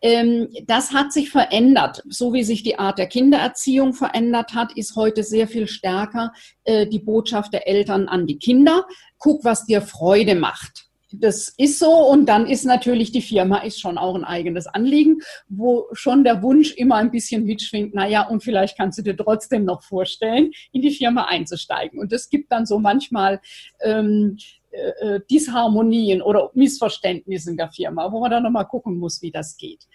Ähm, 0.02 0.50
das 0.68 0.92
hat 0.92 1.14
sich 1.14 1.30
verändert. 1.30 2.04
So 2.10 2.34
wie 2.34 2.44
sich 2.44 2.62
die 2.62 2.78
Art 2.78 3.00
der 3.00 3.08
Kindererziehung 3.08 3.94
verändert 3.94 4.54
hat, 4.54 4.76
ist 4.76 4.98
heute 4.98 5.24
sehr 5.24 5.48
viel 5.48 5.68
stärker 5.68 6.34
äh, 6.66 6.86
die 6.86 7.00
Botschaft 7.00 7.54
der 7.54 7.68
Eltern 7.68 8.10
an 8.10 8.28
die 8.28 8.38
Kinder. 8.38 8.86
Guck, 9.18 9.46
was 9.46 9.66
dir 9.66 9.82
Freude 9.82 10.36
macht 10.36 10.90
das 11.14 11.50
ist 11.58 11.80
so 11.80 11.92
und 11.92 12.26
dann 12.26 12.48
ist 12.48 12.66
natürlich 12.66 13.12
die 13.12 13.22
Firma 13.22 13.60
ist 13.60 13.80
schon 13.80 13.98
auch 13.98 14.16
ein 14.16 14.24
eigenes 14.24 14.68
Anliegen, 14.68 15.20
wo 15.48 15.88
schon 15.94 16.24
der 16.24 16.42
Wunsch 16.42 16.74
immer 16.74 16.96
ein 16.96 17.12
bisschen 17.12 17.46
mitschwingt, 17.46 17.94
naja, 17.94 18.28
und 18.28 18.44
vielleicht 18.44 18.78
kannst 18.78 18.98
du 18.98 19.04
dir 19.04 19.16
trotzdem 19.16 19.64
noch 19.64 19.84
vorstellen, 19.84 20.52
in 20.72 20.82
die 20.82 20.92
Firma 20.92 21.26
einzusteigen. 21.26 22.00
Und 22.00 22.12
es 22.12 22.30
gibt 22.30 22.52
dann 22.52 22.66
so 22.66 22.80
manchmal 22.80 23.42
ähm, 23.82 24.38
äh, 24.72 25.16
äh, 25.16 25.22
Disharmonien 25.30 26.22
oder 26.22 26.50
Missverständnisse 26.56 27.52
in 27.52 27.58
der 27.58 27.70
Firma, 27.70 28.12
wo 28.12 28.20
man 28.20 28.32
dann 28.32 28.44
nochmal 28.44 28.68
gucken 28.68 28.98
muss, 28.98 29.22
wie 29.22 29.32
das 29.32 29.56
geht. 29.58 29.86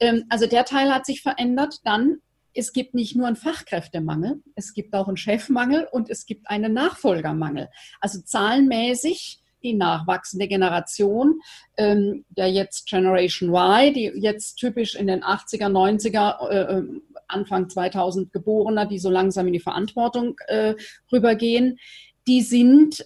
Ähm, 0.00 0.24
also 0.28 0.46
der 0.46 0.64
Teil 0.64 0.92
hat 0.92 1.06
sich 1.06 1.22
verändert. 1.22 1.76
Dann, 1.84 2.18
es 2.52 2.72
gibt 2.72 2.94
nicht 2.94 3.14
nur 3.14 3.28
einen 3.28 3.36
Fachkräftemangel, 3.36 4.42
es 4.56 4.74
gibt 4.74 4.94
auch 4.94 5.06
einen 5.06 5.16
Chefmangel 5.16 5.86
und 5.92 6.10
es 6.10 6.26
gibt 6.26 6.48
einen 6.50 6.72
Nachfolgermangel. 6.72 7.68
Also 8.00 8.20
zahlenmäßig 8.20 9.40
die 9.66 9.74
nachwachsende 9.74 10.48
Generation, 10.48 11.40
ähm, 11.76 12.24
der 12.30 12.50
jetzt 12.50 12.88
Generation 12.88 13.50
Y, 13.50 13.92
die 13.92 14.12
jetzt 14.14 14.56
typisch 14.56 14.94
in 14.94 15.06
den 15.06 15.22
80er, 15.22 15.68
90er, 15.68 16.48
äh, 16.48 16.82
Anfang 17.28 17.68
2000 17.68 18.32
Geborener, 18.32 18.86
die 18.86 18.98
so 18.98 19.10
langsam 19.10 19.48
in 19.48 19.52
die 19.52 19.60
Verantwortung 19.60 20.36
äh, 20.46 20.74
rübergehen, 21.12 21.78
die 22.26 22.42
sind 22.42 23.04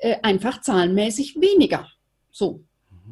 äh, 0.00 0.16
einfach 0.22 0.60
zahlenmäßig 0.60 1.36
weniger. 1.36 1.88
So. 2.30 2.64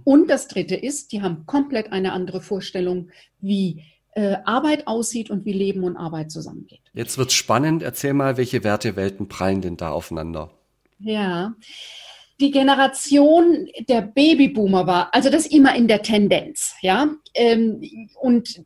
Und 0.05 0.29
das 0.29 0.49
Dritte 0.49 0.77
ist, 0.77 1.13
die 1.13 1.23
haben 1.23 1.47
komplett 1.47 1.93
eine 1.93 2.13
andere 2.13 2.41
Vorstellung, 2.41 3.11
wie 3.41 3.85
äh, 4.13 4.37
Arbeit 4.45 4.87
aussieht 4.87 5.31
und 5.31 5.45
wie 5.45 5.53
Leben 5.53 5.85
und 5.85 5.97
Arbeit 5.97 6.31
zusammengeht. 6.31 6.81
Jetzt 6.93 7.19
wird's 7.19 7.35
spannend. 7.35 7.83
Erzähl 7.83 8.13
mal, 8.13 8.37
welche 8.37 8.65
Wertewelten 8.65 9.29
prallen 9.29 9.61
denn 9.61 9.77
da 9.77 9.91
aufeinander? 9.91 10.51
Ja, 10.99 11.55
die 12.41 12.51
Generation 12.51 13.69
der 13.89 14.03
Babyboomer 14.03 14.87
war, 14.87 15.15
also 15.15 15.31
das 15.31 15.47
immer 15.47 15.75
in 15.75 15.89
der 15.89 16.03
Tendenz, 16.03 16.75
ja, 16.81 17.09
ähm, 17.35 17.83
und 18.21 18.65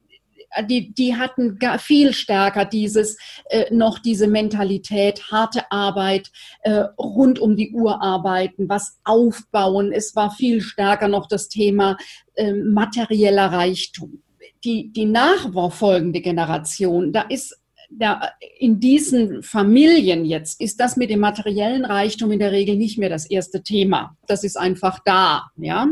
die, 0.63 0.95
die 0.95 1.17
hatten 1.17 1.59
gar 1.59 1.79
viel 1.79 2.13
stärker 2.13 2.65
dieses 2.65 3.17
äh, 3.51 3.73
noch 3.75 3.99
diese 3.99 4.29
Mentalität, 4.29 5.31
harte 5.31 5.71
Arbeit, 5.73 6.31
äh, 6.63 6.85
rund 6.99 7.39
um 7.39 7.57
die 7.57 7.73
Uhr 7.73 8.01
arbeiten, 8.03 8.69
was 8.69 9.01
aufbauen. 9.05 9.93
Es 9.93 10.15
war 10.15 10.31
viel 10.31 10.61
stärker 10.61 11.09
noch 11.09 11.27
das 11.27 11.49
Thema 11.49 11.97
äh, 12.35 12.53
materieller 12.53 13.47
Reichtum. 13.47 14.23
Die, 14.63 14.93
die 14.93 15.07
nachfolgende 15.07 16.21
Generation, 16.21 17.13
da 17.13 17.23
ist 17.23 17.59
da, 17.99 18.31
in 18.59 18.81
diesen 18.81 19.43
Familien 19.43 20.25
jetzt 20.25 20.61
ist 20.61 20.81
das 20.81 20.97
mit 20.97 21.11
dem 21.11 21.21
materiellen 21.21 21.85
Reichtum 21.85 22.33
in 22.33 22.39
der 22.39 22.53
Regel 22.53 22.77
nicht 22.77 22.99
mehr 22.99 23.09
das 23.09 23.29
erste 23.29 23.63
Thema. 23.63 24.17
Das 24.27 24.45
ist 24.45 24.57
einfach 24.57 24.99
da, 25.05 25.47
ja. 25.57 25.89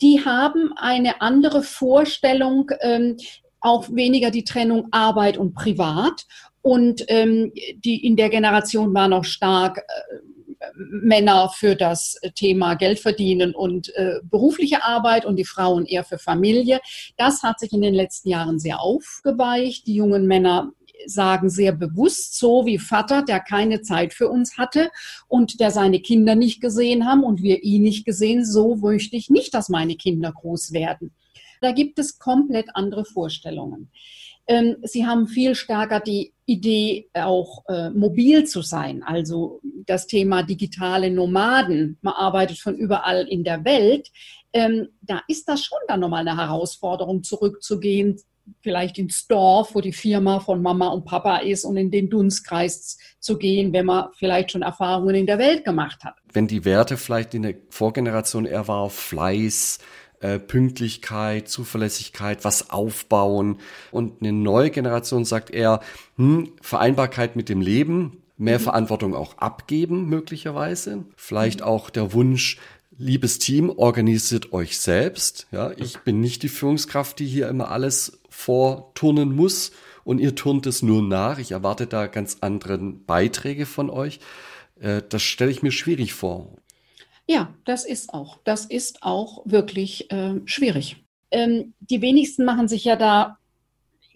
Die 0.00 0.24
haben 0.24 0.72
eine 0.76 1.20
andere 1.20 1.62
Vorstellung, 1.62 2.70
ähm, 2.80 3.16
auch 3.60 3.88
weniger 3.90 4.30
die 4.30 4.44
Trennung 4.44 4.88
Arbeit 4.90 5.36
und 5.36 5.54
Privat. 5.54 6.26
Und 6.62 7.04
ähm, 7.08 7.52
die 7.76 8.04
in 8.04 8.16
der 8.16 8.28
Generation 8.28 8.92
war 8.94 9.08
noch 9.08 9.24
stark 9.24 9.78
äh, 9.78 10.16
Männer 10.74 11.50
für 11.54 11.76
das 11.76 12.16
Thema 12.34 12.74
Geld 12.74 12.98
verdienen 12.98 13.54
und 13.54 13.94
äh, 13.96 14.20
berufliche 14.22 14.82
Arbeit 14.82 15.24
und 15.24 15.36
die 15.36 15.44
Frauen 15.44 15.86
eher 15.86 16.04
für 16.04 16.18
Familie. 16.18 16.80
Das 17.16 17.42
hat 17.42 17.60
sich 17.60 17.72
in 17.72 17.80
den 17.80 17.94
letzten 17.94 18.28
Jahren 18.28 18.58
sehr 18.58 18.80
aufgeweicht. 18.80 19.86
Die 19.86 19.94
jungen 19.94 20.26
Männer 20.26 20.72
sagen 21.06 21.50
sehr 21.50 21.72
bewusst, 21.72 22.38
so 22.38 22.66
wie 22.66 22.78
Vater, 22.78 23.22
der 23.22 23.40
keine 23.40 23.82
Zeit 23.82 24.12
für 24.12 24.28
uns 24.28 24.58
hatte 24.58 24.90
und 25.26 25.60
der 25.60 25.70
seine 25.70 26.00
Kinder 26.00 26.34
nicht 26.34 26.60
gesehen 26.60 27.06
haben 27.06 27.24
und 27.24 27.42
wir 27.42 27.62
ihn 27.62 27.82
nicht 27.82 28.04
gesehen, 28.04 28.44
so 28.44 28.76
möchte 28.76 29.16
ich 29.16 29.30
nicht, 29.30 29.54
dass 29.54 29.68
meine 29.68 29.96
Kinder 29.96 30.32
groß 30.32 30.72
werden. 30.72 31.12
Da 31.60 31.72
gibt 31.72 31.98
es 31.98 32.18
komplett 32.18 32.68
andere 32.74 33.04
Vorstellungen. 33.04 33.90
Ähm, 34.46 34.76
sie 34.82 35.06
haben 35.06 35.28
viel 35.28 35.54
stärker 35.54 36.00
die 36.00 36.32
Idee, 36.46 37.10
auch 37.12 37.64
äh, 37.68 37.90
mobil 37.90 38.44
zu 38.44 38.62
sein, 38.62 39.02
also 39.02 39.60
das 39.84 40.06
Thema 40.06 40.42
digitale 40.42 41.10
Nomaden. 41.10 41.98
Man 42.00 42.14
arbeitet 42.14 42.58
von 42.58 42.74
überall 42.74 43.28
in 43.28 43.44
der 43.44 43.66
Welt. 43.66 44.10
Ähm, 44.54 44.88
da 45.02 45.20
ist 45.28 45.48
das 45.48 45.62
schon 45.62 45.78
dann 45.86 46.00
nochmal 46.00 46.26
eine 46.26 46.38
Herausforderung, 46.38 47.22
zurückzugehen 47.22 48.18
vielleicht 48.62 48.98
ins 48.98 49.26
Dorf, 49.26 49.74
wo 49.74 49.80
die 49.80 49.92
Firma 49.92 50.40
von 50.40 50.62
Mama 50.62 50.88
und 50.88 51.04
Papa 51.04 51.38
ist 51.38 51.64
und 51.64 51.76
in 51.76 51.90
den 51.90 52.10
Dunstkreis 52.10 52.98
zu 53.20 53.38
gehen, 53.38 53.72
wenn 53.72 53.86
man 53.86 54.08
vielleicht 54.16 54.52
schon 54.52 54.62
Erfahrungen 54.62 55.14
in 55.14 55.26
der 55.26 55.38
Welt 55.38 55.64
gemacht 55.64 56.04
hat. 56.04 56.14
Wenn 56.32 56.46
die 56.46 56.64
Werte 56.64 56.96
vielleicht 56.96 57.34
in 57.34 57.42
der 57.42 57.54
Vorgeneration 57.70 58.44
eher 58.44 58.68
war, 58.68 58.90
Fleiß, 58.90 59.78
äh, 60.20 60.38
Pünktlichkeit, 60.38 61.48
Zuverlässigkeit, 61.48 62.44
was 62.44 62.70
aufbauen 62.70 63.58
und 63.90 64.20
eine 64.20 64.32
neue 64.32 64.70
Generation 64.70 65.24
sagt 65.24 65.50
eher 65.50 65.80
hm, 66.16 66.52
Vereinbarkeit 66.60 67.36
mit 67.36 67.48
dem 67.48 67.60
Leben, 67.60 68.22
mehr 68.36 68.58
mhm. 68.58 68.62
Verantwortung 68.62 69.14
auch 69.14 69.38
abgeben 69.38 70.08
möglicherweise, 70.08 71.04
vielleicht 71.16 71.60
mhm. 71.60 71.66
auch 71.66 71.90
der 71.90 72.12
Wunsch, 72.12 72.58
liebes 72.98 73.38
Team, 73.38 73.70
organisiert 73.70 74.52
euch 74.52 74.78
selbst. 74.78 75.46
Ja, 75.52 75.70
ich 75.76 75.98
bin 75.98 76.20
nicht 76.20 76.42
die 76.42 76.48
Führungskraft, 76.48 77.18
die 77.18 77.26
hier 77.26 77.48
immer 77.48 77.70
alles 77.70 78.20
vorturnen 78.28 79.34
muss 79.34 79.72
und 80.04 80.18
ihr 80.18 80.34
turnt 80.34 80.66
es 80.66 80.82
nur 80.82 81.02
nach. 81.02 81.38
Ich 81.38 81.52
erwarte 81.52 81.86
da 81.86 82.06
ganz 82.06 82.38
anderen 82.40 83.04
Beiträge 83.04 83.66
von 83.66 83.88
euch. 83.88 84.20
Äh, 84.80 85.02
das 85.08 85.22
stelle 85.22 85.50
ich 85.50 85.62
mir 85.62 85.72
schwierig 85.72 86.12
vor. 86.12 86.56
Ja, 87.26 87.54
das 87.64 87.84
ist 87.84 88.12
auch. 88.12 88.38
Das 88.44 88.64
ist 88.64 89.02
auch 89.02 89.42
wirklich 89.44 90.10
äh, 90.10 90.40
schwierig. 90.46 91.04
Ähm, 91.30 91.74
die 91.80 92.00
wenigsten 92.00 92.44
machen 92.44 92.68
sich 92.68 92.84
ja 92.84 92.96
da 92.96 93.37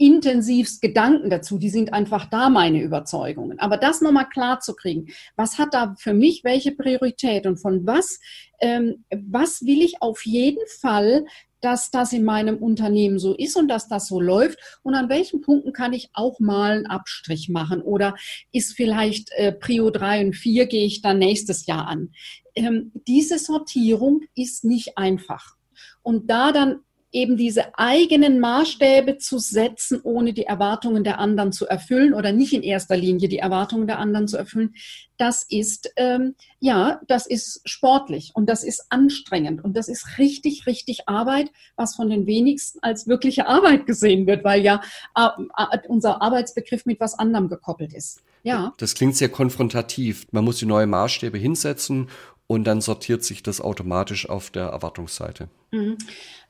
intensivst 0.02 0.82
Gedanken 0.82 1.30
dazu. 1.30 1.58
Die 1.58 1.70
sind 1.70 1.92
einfach 1.92 2.26
da, 2.26 2.48
meine 2.48 2.82
Überzeugungen. 2.82 3.60
Aber 3.60 3.76
das 3.76 4.00
nochmal 4.00 4.28
klar 4.28 4.58
zu 4.58 4.74
kriegen, 4.74 5.06
was 5.36 5.58
hat 5.58 5.74
da 5.74 5.94
für 5.96 6.12
mich 6.12 6.42
welche 6.42 6.72
Priorität 6.72 7.46
und 7.46 7.58
von 7.58 7.86
was, 7.86 8.18
ähm, 8.60 9.04
was 9.10 9.62
will 9.62 9.80
ich 9.80 10.02
auf 10.02 10.26
jeden 10.26 10.66
Fall 10.80 11.24
dass 11.64 11.92
das 11.92 12.12
in 12.12 12.24
meinem 12.24 12.56
Unternehmen 12.56 13.20
so 13.20 13.36
ist 13.36 13.56
und 13.56 13.68
dass 13.68 13.86
das 13.86 14.08
so 14.08 14.20
läuft 14.20 14.58
und 14.82 14.96
an 14.96 15.08
welchen 15.08 15.42
Punkten 15.42 15.72
kann 15.72 15.92
ich 15.92 16.10
auch 16.12 16.40
mal 16.40 16.72
einen 16.72 16.86
Abstrich 16.86 17.48
machen 17.48 17.82
oder 17.82 18.16
ist 18.50 18.74
vielleicht 18.74 19.30
äh, 19.36 19.52
Prio 19.52 19.90
3 19.90 20.26
und 20.26 20.32
4 20.34 20.66
gehe 20.66 20.84
ich 20.84 21.02
dann 21.02 21.20
nächstes 21.20 21.66
Jahr 21.66 21.86
an. 21.86 22.10
Ähm, 22.56 22.90
diese 23.06 23.38
Sortierung 23.38 24.22
ist 24.34 24.64
nicht 24.64 24.98
einfach. 24.98 25.54
Und 26.02 26.28
da 26.28 26.50
dann 26.50 26.80
eben 27.12 27.36
diese 27.36 27.78
eigenen 27.78 28.40
Maßstäbe 28.40 29.18
zu 29.18 29.38
setzen, 29.38 30.00
ohne 30.02 30.32
die 30.32 30.44
Erwartungen 30.44 31.04
der 31.04 31.18
anderen 31.18 31.52
zu 31.52 31.66
erfüllen 31.66 32.14
oder 32.14 32.32
nicht 32.32 32.54
in 32.54 32.62
erster 32.62 32.96
Linie 32.96 33.28
die 33.28 33.38
Erwartungen 33.38 33.86
der 33.86 33.98
anderen 33.98 34.26
zu 34.28 34.38
erfüllen, 34.38 34.74
das 35.18 35.44
ist, 35.48 35.92
ähm, 35.96 36.34
ja, 36.58 37.00
das 37.06 37.26
ist 37.26 37.60
sportlich 37.64 38.32
und 38.34 38.48
das 38.48 38.64
ist 38.64 38.86
anstrengend 38.88 39.62
und 39.62 39.76
das 39.76 39.88
ist 39.88 40.18
richtig, 40.18 40.66
richtig 40.66 41.06
Arbeit, 41.06 41.50
was 41.76 41.94
von 41.94 42.08
den 42.08 42.26
wenigsten 42.26 42.80
als 42.82 43.06
wirkliche 43.06 43.46
Arbeit 43.46 43.86
gesehen 43.86 44.26
wird, 44.26 44.42
weil 44.42 44.62
ja 44.62 44.80
äh, 45.14 45.28
äh, 45.56 45.78
unser 45.86 46.22
Arbeitsbegriff 46.22 46.86
mit 46.86 46.98
was 46.98 47.16
anderem 47.18 47.48
gekoppelt 47.48 47.92
ist. 47.92 48.22
Ja. 48.42 48.72
Das 48.78 48.94
klingt 48.94 49.16
sehr 49.16 49.28
konfrontativ. 49.28 50.26
Man 50.32 50.44
muss 50.44 50.56
die 50.56 50.66
neue 50.66 50.86
Maßstäbe 50.86 51.38
hinsetzen 51.38 52.08
und 52.48 52.64
dann 52.64 52.80
sortiert 52.80 53.22
sich 53.22 53.42
das 53.42 53.60
automatisch 53.60 54.28
auf 54.28 54.50
der 54.50 54.64
Erwartungsseite. 54.64 55.48
Mhm 55.70 55.98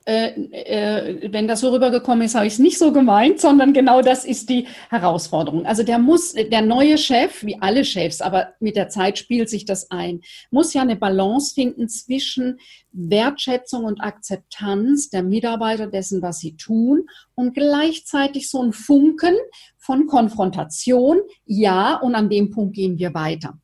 äh, 0.05 0.29
äh, 0.29 1.33
wenn 1.33 1.47
das 1.47 1.61
so 1.61 1.71
rübergekommen 1.71 2.23
ist, 2.23 2.35
habe 2.35 2.47
ich 2.47 2.55
es 2.55 2.59
nicht 2.59 2.79
so 2.79 2.93
gemeint, 2.93 3.41
sondern 3.41 3.73
genau 3.73 4.03
das 4.03 4.25
ist 4.25 4.49
die 4.49 4.67
Herausforderung. 4.91 5.65
Also 5.67 5.83
der 5.83 5.99
muss, 5.99 6.33
der 6.33 6.63
neue 6.63 6.99
Chef, 6.99 7.45
wie 7.45 7.61
alle 7.61 7.85
Chefs, 7.85 8.21
aber 8.21 8.55
mit 8.61 8.77
der 8.77 8.89
Zeit 8.89 9.19
spielt 9.19 9.49
sich 9.49 9.65
das 9.65 9.91
ein, 9.91 10.21
muss 10.51 10.75
ja 10.75 10.83
eine 10.83 10.97
Balance 10.97 11.55
finden 11.55 11.89
zwischen 11.89 12.59
Wertschätzung 12.93 13.85
und 13.85 14.01
Akzeptanz 14.01 15.09
der 15.09 15.23
Mitarbeiter 15.23 15.87
dessen, 15.87 16.21
was 16.21 16.39
sie 16.39 16.57
tun 16.57 17.07
und 17.35 17.55
gleichzeitig 17.55 18.51
so 18.51 18.63
ein 18.63 18.73
Funken 18.73 19.35
von 19.79 20.07
Konfrontation, 20.07 21.19
ja, 21.45 21.97
und 21.97 22.15
an 22.15 22.31
dem 22.31 22.51
Punkt 22.51 22.77
gehen 22.77 22.99
wir 22.99 23.15
weiter. 23.15 23.59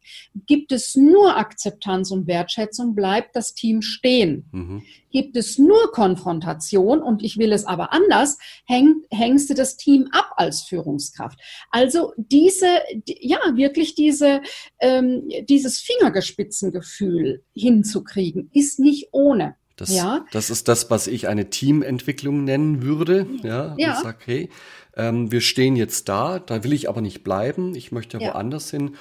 Gibt 0.47 0.73
es 0.73 0.97
nur 0.97 1.37
Akzeptanz 1.37 2.11
und 2.11 2.26
Wertschätzung, 2.26 2.97
bleibt 2.97 3.37
das 3.37 3.54
Team 3.54 3.83
stehen. 3.83 4.49
Mhm. 4.50 4.83
Gibt 5.11 5.37
es 5.37 5.59
nur 5.59 5.93
Konfrontation 5.93 7.03
und 7.03 7.23
ich 7.23 7.38
will 7.38 7.53
es 7.53 7.65
aber 7.65 7.93
anders, 7.93 8.38
häng, 8.67 9.03
hängst 9.11 9.50
du 9.50 9.55
das 9.55 9.77
Team 9.77 10.09
ab 10.12 10.33
als 10.37 10.62
Führungskraft. 10.62 11.38
Also 11.71 12.12
diese, 12.17 12.67
ja, 13.07 13.38
wirklich 13.55 13.95
diese, 13.95 14.43
ähm, 14.81 15.29
dieses 15.49 15.81
Fingergespitzengefühl 15.81 17.43
hinzukriegen, 17.55 18.50
ist 18.53 18.79
nicht 18.79 19.09
ohne. 19.12 19.57
Das, 19.77 19.95
ja. 19.95 20.25
das 20.33 20.50
ist 20.50 20.67
das, 20.67 20.91
was 20.91 21.07
ich 21.07 21.29
eine 21.29 21.50
Teamentwicklung 21.50 22.45
nennen 22.45 22.83
würde. 22.83 23.27
Ja, 23.43 23.75
ja. 23.79 23.97
und 23.97 24.03
sag, 24.03 24.27
hey, 24.27 24.50
ähm, 24.97 25.31
wir 25.31 25.41
stehen 25.41 25.77
jetzt 25.77 26.09
da, 26.09 26.41
da 26.41 26.65
will 26.65 26.73
ich 26.73 26.88
aber 26.88 27.00
nicht 27.00 27.23
bleiben, 27.23 27.77
ich 27.77 27.93
möchte 27.93 28.19
ja. 28.19 28.35
woanders 28.35 28.71
hin. 28.71 28.97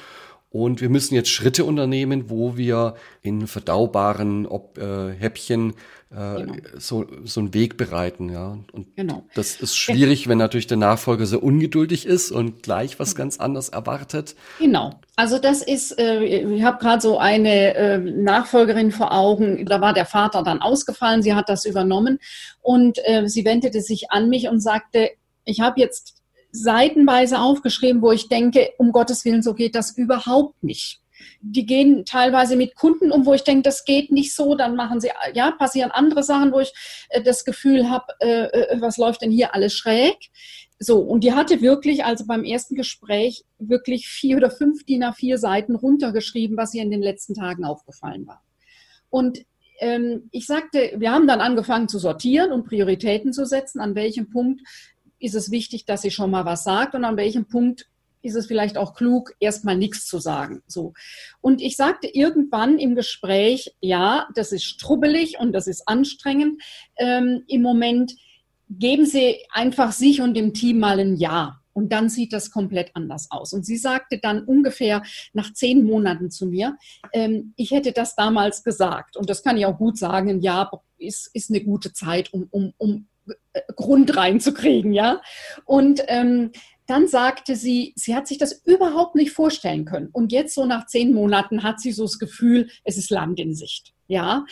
Und 0.50 0.80
wir 0.80 0.90
müssen 0.90 1.14
jetzt 1.14 1.30
Schritte 1.30 1.66
unternehmen, 1.66 2.30
wo 2.30 2.56
wir 2.56 2.96
in 3.22 3.48
verdaubaren 3.48 4.46
Ob, 4.46 4.78
äh, 4.78 5.12
Häppchen 5.12 5.74
äh, 6.10 6.42
genau. 6.42 6.54
so, 6.78 7.06
so 7.26 7.42
einen 7.42 7.54
Weg 7.54 7.76
bereiten. 7.76 8.30
Ja. 8.30 8.58
Und 8.72 8.96
genau. 8.96 9.26
das 9.36 9.60
ist 9.60 9.76
schwierig, 9.76 10.30
wenn 10.30 10.38
natürlich 10.38 10.68
der 10.68 10.78
Nachfolger 10.78 11.26
so 11.26 11.40
ungeduldig 11.40 12.06
ist 12.06 12.32
und 12.32 12.64
gleich 12.64 12.98
was 12.98 13.14
ganz 13.14 13.40
anderes 13.40 13.70
erwartet. 13.70 14.36
Genau. 14.60 15.00
Also 15.18 15.38
das 15.38 15.62
ist, 15.62 16.00
äh, 16.00 16.24
ich 16.24 16.64
habe 16.64 16.78
gerade 16.78 17.02
so 17.02 17.18
eine 17.18 17.76
äh, 17.76 17.98
Nachfolgerin 17.98 18.92
vor 18.92 19.14
Augen, 19.14 19.66
da 19.66 19.82
war 19.82 19.94
der 19.94 20.06
Vater 20.06 20.44
dann 20.44 20.62
ausgefallen, 20.62 21.24
sie 21.24 21.34
hat 21.34 21.50
das 21.50 21.66
übernommen 21.66 22.20
und 22.62 23.00
äh, 23.04 23.28
sie 23.28 23.44
wendete 23.44 23.82
sich 23.82 24.12
an 24.12 24.30
mich 24.30 24.48
und 24.48 24.62
sagte, 24.62 25.10
ich 25.44 25.60
habe 25.60 25.80
jetzt 25.80 26.17
seitenweise 26.62 27.40
aufgeschrieben, 27.40 28.02
wo 28.02 28.12
ich 28.12 28.30
denke, 28.30 28.72
um 28.78 28.92
Gottes 28.92 29.26
Willen, 29.26 29.42
so 29.42 29.54
geht 29.54 29.76
das 29.76 29.98
überhaupt 29.98 30.64
nicht. 30.64 31.02
Die 31.42 31.66
gehen 31.66 32.06
teilweise 32.06 32.56
mit 32.56 32.76
Kunden 32.76 33.12
um, 33.12 33.26
wo 33.26 33.34
ich 33.34 33.44
denke, 33.44 33.64
das 33.64 33.86
geht 33.86 34.12
nicht 34.12 34.36
so. 34.36 34.56
Dann 34.56 34.76
machen 34.76 35.00
sie, 35.00 35.10
ja, 35.34 35.52
passieren 35.52 35.92
andere 35.92 36.24
Sachen, 36.24 36.52
wo 36.52 36.60
ich 36.60 36.74
äh, 37.10 37.22
das 37.22 37.46
Gefühl 37.46 37.90
habe, 37.90 38.06
äh, 38.20 38.46
äh, 38.46 38.82
was 38.82 38.98
läuft 38.98 39.22
denn 39.22 39.32
hier 39.32 39.54
alles 39.54 39.74
schräg? 39.74 40.18
So, 40.80 41.00
und 41.00 41.24
die 41.24 41.34
hatte 41.34 41.62
wirklich, 41.62 42.06
also 42.06 42.26
beim 42.28 42.44
ersten 42.44 42.76
Gespräch, 42.76 43.44
wirklich 43.58 44.08
vier 44.08 44.38
oder 44.38 44.52
fünf 44.52 44.86
DIN 44.86 45.04
A4 45.04 45.38
Seiten 45.38 45.76
runtergeschrieben, 45.76 46.56
was 46.56 46.74
ihr 46.74 46.84
in 46.84 46.92
den 46.92 47.02
letzten 47.02 47.34
Tagen 47.34 47.66
aufgefallen 47.66 48.28
war. 48.28 48.44
Und 49.10 49.44
ähm, 49.80 50.30
ich 50.32 50.46
sagte, 50.46 50.94
wir 50.98 51.12
haben 51.12 51.28
dann 51.28 51.42
angefangen 51.42 51.88
zu 51.88 51.98
sortieren 52.00 52.52
und 52.52 52.66
Prioritäten 52.66 53.34
zu 53.34 53.46
setzen, 53.46 53.80
an 53.80 53.96
welchem 53.96 54.30
Punkt 54.30 54.62
ist 55.20 55.36
es 55.36 55.52
wichtig, 55.52 55.86
dass 55.86 56.02
sie 56.02 56.12
schon 56.12 56.32
mal 56.32 56.46
was 56.46 56.64
sagt 56.64 56.96
und 56.96 57.06
an 57.06 57.18
welchem 57.18 57.46
Punkt 57.46 57.88
ist 58.22 58.36
es 58.36 58.48
vielleicht 58.48 58.78
auch 58.78 58.94
klug, 58.94 59.34
erstmal 59.40 59.78
nichts 59.78 60.06
zu 60.06 60.20
sagen. 60.20 60.62
So. 60.68 60.94
Und 61.42 61.62
ich 61.62 61.76
sagte 61.76 62.08
irgendwann 62.08 62.78
im 62.78 62.96
Gespräch, 62.96 63.74
ja, 63.80 64.28
das 64.36 64.52
ist 64.52 64.66
strubbelig 64.66 65.40
und 65.40 65.54
das 65.54 65.68
ist 65.68 65.88
anstrengend. 65.88 66.62
Ähm, 66.98 67.44
Im 67.48 67.62
Moment 67.62 68.16
geben 68.70 69.06
Sie 69.06 69.38
einfach 69.52 69.92
sich 69.92 70.22
und 70.22 70.36
dem 70.36 70.54
Team 70.54 70.80
mal 70.80 71.00
ein 71.00 71.16
Ja. 71.16 71.62
Und 71.74 71.94
dann 71.94 72.10
sieht 72.10 72.34
das 72.34 72.50
komplett 72.50 72.90
anders 72.96 73.28
aus. 73.30 73.54
Und 73.54 73.64
sie 73.64 73.78
sagte 73.78 74.18
dann 74.18 74.44
ungefähr 74.44 75.04
nach 75.34 75.54
zehn 75.54 75.84
Monaten 75.84 76.32
zu 76.32 76.48
mir, 76.48 76.76
ähm, 77.14 77.54
ich 77.56 77.70
hätte 77.70 77.92
das 77.92 78.16
damals 78.16 78.64
gesagt. 78.64 79.16
Und 79.16 79.30
das 79.30 79.44
kann 79.44 79.58
ich 79.58 79.68
auch 79.68 79.78
gut 79.78 79.96
sagen, 79.96 80.28
ein 80.32 80.42
Jahr 80.42 80.84
ist, 80.98 81.30
ist 81.36 81.52
eine 81.52 81.64
gute 81.64 81.94
Zeit, 81.94 82.34
um, 82.34 82.48
um, 82.50 82.74
um 82.78 83.08
Grund 83.76 84.16
reinzukriegen, 84.16 84.94
ja. 84.94 85.22
Und 85.66 86.02
ähm, 86.08 86.52
dann 86.88 87.08
sagte 87.08 87.56
sie, 87.56 87.94
sie 87.96 88.16
hat 88.16 88.28
sich 88.28 88.38
das 88.38 88.62
überhaupt 88.66 89.16
nicht 89.16 89.32
vorstellen 89.32 89.86
können. 89.86 90.10
Und 90.12 90.32
jetzt 90.32 90.56
so 90.56 90.66
nach 90.66 90.86
zehn 90.86 91.14
Monaten 91.14 91.64
hat 91.64 91.82
sie 91.82 91.92
so 91.92 92.04
das 92.04 92.18
Gefühl, 92.18 92.70
es 92.84 92.98
ist 92.98 93.10
Land 93.10 93.40
in 93.40 93.54
Sicht. 93.54 93.94
Ja, 94.08 94.46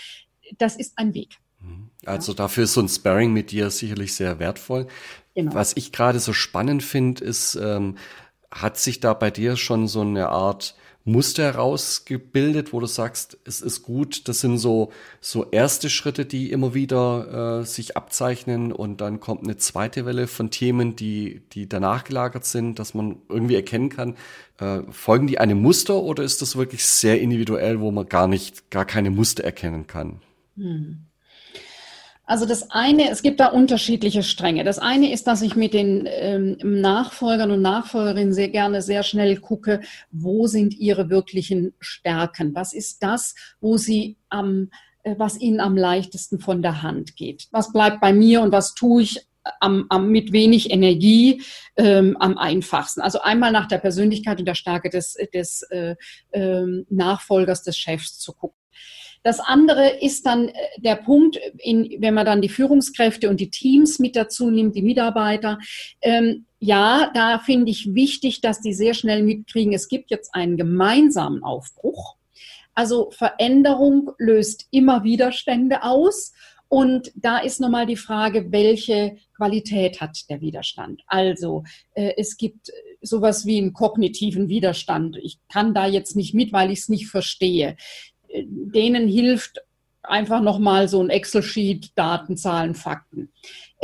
das 0.58 0.76
ist 0.76 0.98
ein 0.98 1.14
Weg. 1.14 1.38
Mhm. 1.62 1.90
Also 2.06 2.34
dafür 2.34 2.66
ist 2.66 2.74
so 2.74 2.82
ein 2.82 2.90
Sparring 2.90 3.32
mit 3.32 3.52
dir 3.52 3.70
sicherlich 3.70 4.14
sehr 4.14 4.40
wertvoll. 4.40 4.88
Genau. 5.34 5.54
Was 5.54 5.76
ich 5.76 5.92
gerade 5.92 6.20
so 6.20 6.34
spannend 6.34 6.84
finde, 6.84 7.24
ist, 7.24 7.56
ähm, 7.56 7.98
hat 8.52 8.78
sich 8.78 9.00
da 9.00 9.14
bei 9.14 9.32
dir 9.32 9.56
schon 9.56 9.88
so 9.88 10.02
eine 10.02 10.30
Art 10.30 10.76
Muster 11.08 11.44
herausgebildet, 11.44 12.74
wo 12.74 12.80
du 12.80 12.88
sagst, 12.88 13.38
es 13.46 13.62
ist 13.62 13.84
gut, 13.84 14.28
das 14.28 14.42
sind 14.42 14.58
so, 14.58 14.92
so 15.22 15.46
erste 15.52 15.92
Schritte, 15.92 16.26
die 16.26 16.52
immer 16.52 16.74
wieder 16.74 17.62
äh, 17.62 17.66
sich 17.66 17.96
abzeichnen 17.96 18.72
und 18.72 19.02
dann 19.02 19.20
kommt 19.20 19.44
eine 19.44 19.56
zweite 19.56 20.08
Welle 20.08 20.26
von 20.26 20.50
Themen, 20.50 20.96
die, 20.96 21.44
die 21.54 21.70
danach 21.70 22.06
gelagert 22.06 22.46
sind, 22.46 22.80
dass 22.80 22.96
man 22.96 23.18
irgendwie 23.30 23.54
erkennen 23.54 23.90
kann, 23.90 24.16
äh, 24.58 24.82
folgen 24.90 25.28
die 25.28 25.38
einem 25.38 25.62
Muster 25.62 25.96
oder 25.96 26.24
ist 26.24 26.42
das 26.42 26.56
wirklich 26.56 26.84
sehr 26.84 27.22
individuell, 27.22 27.80
wo 27.80 27.92
man 27.92 28.10
gar 28.10 28.28
nicht, 28.28 28.72
gar 28.72 28.86
keine 28.86 29.12
Muster 29.12 29.44
erkennen 29.44 29.86
kann? 29.86 30.22
Hm. 30.58 31.06
Also 32.26 32.46
das 32.46 32.72
eine, 32.72 33.10
es 33.10 33.22
gibt 33.22 33.40
da 33.40 33.48
unterschiedliche 33.48 34.24
Stränge. 34.24 34.64
Das 34.64 34.80
eine 34.80 35.12
ist, 35.12 35.28
dass 35.28 35.42
ich 35.42 35.56
mit 35.56 35.74
den 35.74 36.08
ähm, 36.10 36.58
Nachfolgern 36.64 37.52
und 37.52 37.62
Nachfolgerinnen 37.62 38.34
sehr 38.34 38.50
gerne 38.50 38.82
sehr 38.82 39.04
schnell 39.04 39.38
gucke, 39.38 39.82
wo 40.12 40.48
sind 40.48 40.74
ihre 40.74 41.10
wirklichen 41.10 41.74
Stärken? 41.80 42.56
Was 42.56 42.74
ist 42.74 43.04
das, 43.04 43.36
wo 43.62 43.78
sie 43.78 44.18
am, 44.30 44.72
äh, 45.04 45.16
was 45.18 45.40
ihnen 45.40 45.60
am 45.60 45.78
leichtesten 45.78 46.40
von 46.40 46.64
der 46.64 46.82
Hand 46.82 47.16
geht? 47.16 47.48
Was 47.52 47.72
bleibt 47.72 48.02
bei 48.02 48.12
mir 48.12 48.42
und 48.42 48.52
was 48.52 48.74
tue 48.74 49.04
ich 49.04 49.28
am, 49.60 49.86
am, 49.90 50.10
mit 50.10 50.32
wenig 50.32 50.72
Energie 50.72 51.44
ähm, 51.78 52.18
am 52.20 52.38
einfachsten. 52.38 53.02
Also 53.02 53.22
einmal 53.22 53.52
nach 53.52 53.68
der 53.68 53.78
Persönlichkeit 53.78 54.40
und 54.40 54.46
der 54.46 54.56
Stärke 54.56 54.90
des, 54.90 55.18
des 55.34 55.62
äh, 55.70 55.96
äh, 56.32 56.66
Nachfolgers 56.90 57.62
des 57.64 57.78
Chefs 57.78 58.18
zu 58.18 58.34
gucken. 58.34 58.60
Das 59.26 59.40
andere 59.40 59.90
ist 60.02 60.28
dann 60.28 60.50
äh, 60.50 60.54
der 60.78 60.98
Punkt, 60.98 61.40
in, 61.58 61.96
wenn 62.00 62.14
man 62.14 62.28
dann 62.28 62.44
die 62.44 62.50
Führungskräfte 62.50 63.28
und 63.28 63.40
die 63.40 63.50
Teams 63.50 63.98
mit 63.98 64.16
dazu 64.16 64.52
nimmt, 64.52 64.76
die 64.76 64.84
Mitarbeiter. 64.84 65.58
Ähm, 66.02 66.46
ja, 66.60 67.10
da 67.12 67.40
finde 67.40 67.72
ich 67.72 67.96
wichtig, 67.96 68.42
dass 68.42 68.62
die 68.62 68.74
sehr 68.74 68.94
schnell 68.94 69.24
mitkriegen, 69.24 69.74
es 69.74 69.88
gibt 69.88 70.12
jetzt 70.12 70.36
einen 70.36 70.58
gemeinsamen 70.58 71.44
Aufbruch. 71.44 72.18
Also 72.76 73.10
Veränderung 73.10 74.12
löst 74.20 74.68
immer 74.70 75.04
Widerstände 75.04 75.82
aus. 75.82 76.32
Und 76.68 77.12
da 77.16 77.40
ist 77.40 77.60
nochmal 77.60 77.88
die 77.88 77.96
Frage, 77.96 78.52
welche 78.52 79.18
Qualität 79.38 80.02
hat 80.02 80.30
der 80.30 80.42
Widerstand? 80.42 81.02
Also 81.08 81.64
äh, 81.96 82.14
es 82.18 82.38
gibt 82.38 82.72
sowas 83.02 83.48
wie 83.48 83.58
einen 83.58 83.74
kognitiven 83.74 84.50
Widerstand. 84.50 85.18
Ich 85.22 85.40
kann 85.52 85.74
da 85.74 85.88
jetzt 85.88 86.16
nicht 86.16 86.36
mit, 86.36 86.54
weil 86.54 86.70
ich 86.70 86.80
es 86.80 86.90
nicht 86.90 87.08
verstehe 87.08 87.76
denen 88.44 89.08
hilft 89.08 89.62
einfach 90.04 90.42
nochmal 90.42 90.88
so 90.88 91.02
ein 91.02 91.10
Excel-Sheet, 91.10 91.92
Daten, 91.96 92.38
Zahlen, 92.38 92.76
Fakten. 92.76 93.30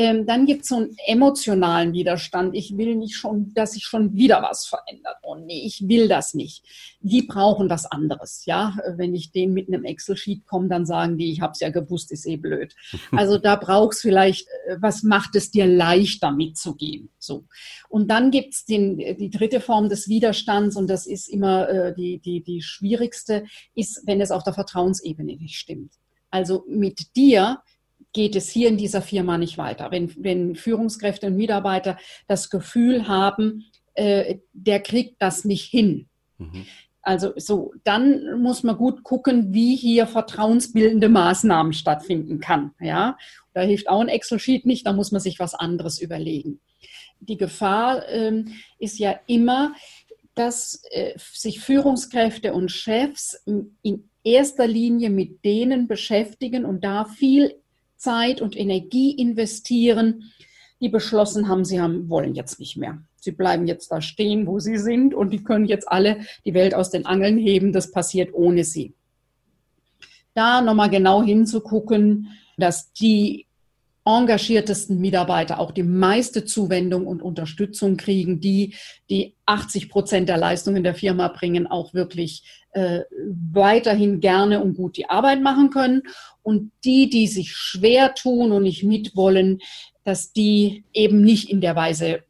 Ähm, 0.01 0.25
dann 0.25 0.47
gibt 0.47 0.63
es 0.63 0.69
so 0.69 0.77
einen 0.77 0.97
emotionalen 1.05 1.93
Widerstand. 1.93 2.55
Ich 2.55 2.75
will 2.75 2.95
nicht 2.95 3.15
schon, 3.15 3.53
dass 3.53 3.73
sich 3.73 3.83
schon 3.83 4.15
wieder 4.15 4.41
was 4.41 4.65
verändert. 4.65 5.17
Oh 5.21 5.35
nee, 5.35 5.61
ich 5.63 5.87
will 5.87 6.07
das 6.07 6.33
nicht. 6.33 6.65
Die 7.01 7.21
brauchen 7.21 7.69
was 7.69 7.85
anderes. 7.85 8.47
Ja, 8.47 8.75
wenn 8.95 9.13
ich 9.13 9.31
denen 9.31 9.53
mit 9.53 9.67
einem 9.67 9.85
Excel-Sheet 9.85 10.47
komme, 10.47 10.69
dann 10.69 10.87
sagen 10.87 11.19
die, 11.19 11.31
ich 11.31 11.41
habe 11.41 11.51
es 11.51 11.59
ja 11.59 11.69
gewusst, 11.69 12.11
ist 12.11 12.25
eh 12.25 12.37
blöd. 12.37 12.75
Also 13.11 13.37
da 13.37 13.57
brauchst 13.57 14.01
vielleicht, 14.01 14.47
äh, 14.67 14.77
was 14.79 15.03
macht 15.03 15.35
es 15.35 15.51
dir 15.51 15.67
leichter 15.67 16.31
mitzugehen? 16.31 17.09
So. 17.19 17.45
Und 17.87 18.09
dann 18.09 18.31
gibt 18.31 18.55
es 18.55 18.65
die 18.65 19.29
dritte 19.31 19.59
Form 19.59 19.87
des 19.87 20.07
Widerstands 20.07 20.75
und 20.75 20.89
das 20.89 21.05
ist 21.05 21.27
immer 21.27 21.69
äh, 21.69 21.93
die, 21.93 22.17
die, 22.17 22.41
die 22.41 22.63
schwierigste, 22.63 23.43
ist, 23.75 24.01
wenn 24.07 24.19
es 24.19 24.31
auf 24.31 24.43
der 24.43 24.53
Vertrauensebene 24.53 25.35
nicht 25.35 25.57
stimmt. 25.57 25.93
Also 26.31 26.63
mit 26.67 27.15
dir 27.15 27.61
geht 28.13 28.35
es 28.35 28.49
hier 28.49 28.67
in 28.67 28.77
dieser 28.77 29.01
Firma 29.01 29.37
nicht 29.37 29.57
weiter. 29.57 29.91
Wenn, 29.91 30.13
wenn 30.17 30.55
Führungskräfte 30.55 31.27
und 31.27 31.37
Mitarbeiter 31.37 31.97
das 32.27 32.49
Gefühl 32.49 33.07
haben, 33.07 33.65
äh, 33.93 34.39
der 34.53 34.81
kriegt 34.81 35.21
das 35.21 35.45
nicht 35.45 35.65
hin. 35.65 36.07
Mhm. 36.37 36.65
Also 37.03 37.33
so, 37.35 37.73
dann 37.83 38.41
muss 38.41 38.63
man 38.63 38.77
gut 38.77 39.03
gucken, 39.03 39.53
wie 39.53 39.75
hier 39.75 40.05
vertrauensbildende 40.05 41.09
Maßnahmen 41.09 41.73
stattfinden 41.73 42.39
kann. 42.39 42.71
Ja, 42.79 43.17
da 43.53 43.61
hilft 43.61 43.89
auch 43.89 44.01
ein 44.01 44.07
Excel-Sheet 44.07 44.65
nicht, 44.65 44.85
da 44.85 44.93
muss 44.93 45.11
man 45.11 45.21
sich 45.21 45.39
was 45.39 45.55
anderes 45.55 45.99
überlegen. 45.99 46.61
Die 47.19 47.37
Gefahr 47.37 48.07
ähm, 48.09 48.53
ist 48.77 48.99
ja 48.99 49.19
immer, 49.25 49.73
dass 50.35 50.83
äh, 50.91 51.13
sich 51.17 51.59
Führungskräfte 51.59 52.53
und 52.53 52.71
Chefs 52.71 53.43
in 53.81 54.09
erster 54.23 54.67
Linie 54.67 55.09
mit 55.09 55.43
denen 55.43 55.87
beschäftigen 55.87 56.65
und 56.65 56.83
da 56.83 57.05
viel 57.05 57.55
Zeit 58.01 58.41
und 58.41 58.57
Energie 58.57 59.11
investieren, 59.11 60.31
die 60.81 60.89
beschlossen 60.89 61.47
haben, 61.47 61.63
sie 61.63 61.79
haben, 61.79 62.09
wollen 62.09 62.33
jetzt 62.33 62.59
nicht 62.59 62.75
mehr. 62.75 63.03
Sie 63.15 63.31
bleiben 63.31 63.67
jetzt 63.67 63.91
da 63.91 64.01
stehen, 64.01 64.47
wo 64.47 64.59
sie 64.59 64.77
sind 64.77 65.13
und 65.13 65.29
die 65.29 65.43
können 65.43 65.65
jetzt 65.65 65.87
alle 65.87 66.21
die 66.43 66.55
Welt 66.55 66.73
aus 66.73 66.89
den 66.89 67.05
Angeln 67.05 67.37
heben. 67.37 67.71
Das 67.71 67.91
passiert 67.91 68.33
ohne 68.33 68.63
sie. 68.63 68.95
Da 70.33 70.61
nochmal 70.61 70.89
genau 70.89 71.21
hinzugucken, 71.21 72.29
dass 72.57 72.91
die 72.93 73.45
engagiertesten 74.05 74.99
Mitarbeiter 74.99 75.59
auch 75.59 75.71
die 75.71 75.83
meiste 75.83 76.43
Zuwendung 76.45 77.05
und 77.05 77.21
Unterstützung 77.21 77.97
kriegen, 77.97 78.39
die 78.39 78.75
die 79.09 79.35
80 79.45 79.89
Prozent 79.89 80.29
der 80.29 80.37
Leistungen 80.37 80.83
der 80.83 80.95
Firma 80.95 81.27
bringen, 81.27 81.67
auch 81.67 81.93
wirklich 81.93 82.43
äh, 82.71 83.01
weiterhin 83.51 84.19
gerne 84.19 84.61
und 84.61 84.75
gut 84.75 84.97
die 84.97 85.09
Arbeit 85.09 85.41
machen 85.41 85.69
können. 85.69 86.03
Und 86.41 86.71
die, 86.83 87.09
die 87.09 87.27
sich 87.27 87.51
schwer 87.51 88.15
tun 88.15 88.51
und 88.51 88.63
nicht 88.63 88.83
mitwollen, 88.83 89.59
dass 90.03 90.33
die 90.33 90.85
eben 90.93 91.21
nicht 91.21 91.49
in 91.49 91.61
der 91.61 91.75
Weise 91.75 92.23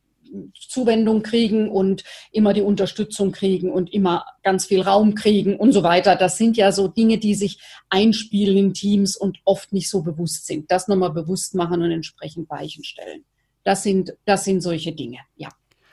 Zuwendung 0.53 1.23
kriegen 1.23 1.69
und 1.69 2.03
immer 2.31 2.53
die 2.53 2.61
Unterstützung 2.61 3.31
kriegen 3.31 3.71
und 3.71 3.93
immer 3.93 4.25
ganz 4.43 4.65
viel 4.65 4.81
Raum 4.81 5.15
kriegen 5.15 5.55
und 5.57 5.71
so 5.71 5.83
weiter. 5.83 6.15
Das 6.15 6.37
sind 6.37 6.57
ja 6.57 6.71
so 6.71 6.87
Dinge, 6.87 7.17
die 7.17 7.35
sich 7.35 7.59
einspielen 7.89 8.57
in 8.57 8.73
Teams 8.73 9.15
und 9.15 9.39
oft 9.45 9.73
nicht 9.73 9.89
so 9.89 10.01
bewusst 10.01 10.47
sind. 10.47 10.71
Das 10.71 10.87
nochmal 10.87 11.11
bewusst 11.11 11.55
machen 11.55 11.81
und 11.81 11.91
entsprechend 11.91 12.49
Weichen 12.49 12.83
stellen. 12.83 13.25
Das 13.63 13.83
sind, 13.83 14.15
das 14.25 14.43
sind 14.43 14.61
solche 14.61 14.93
Dinge, 14.93 15.19
ja 15.35 15.49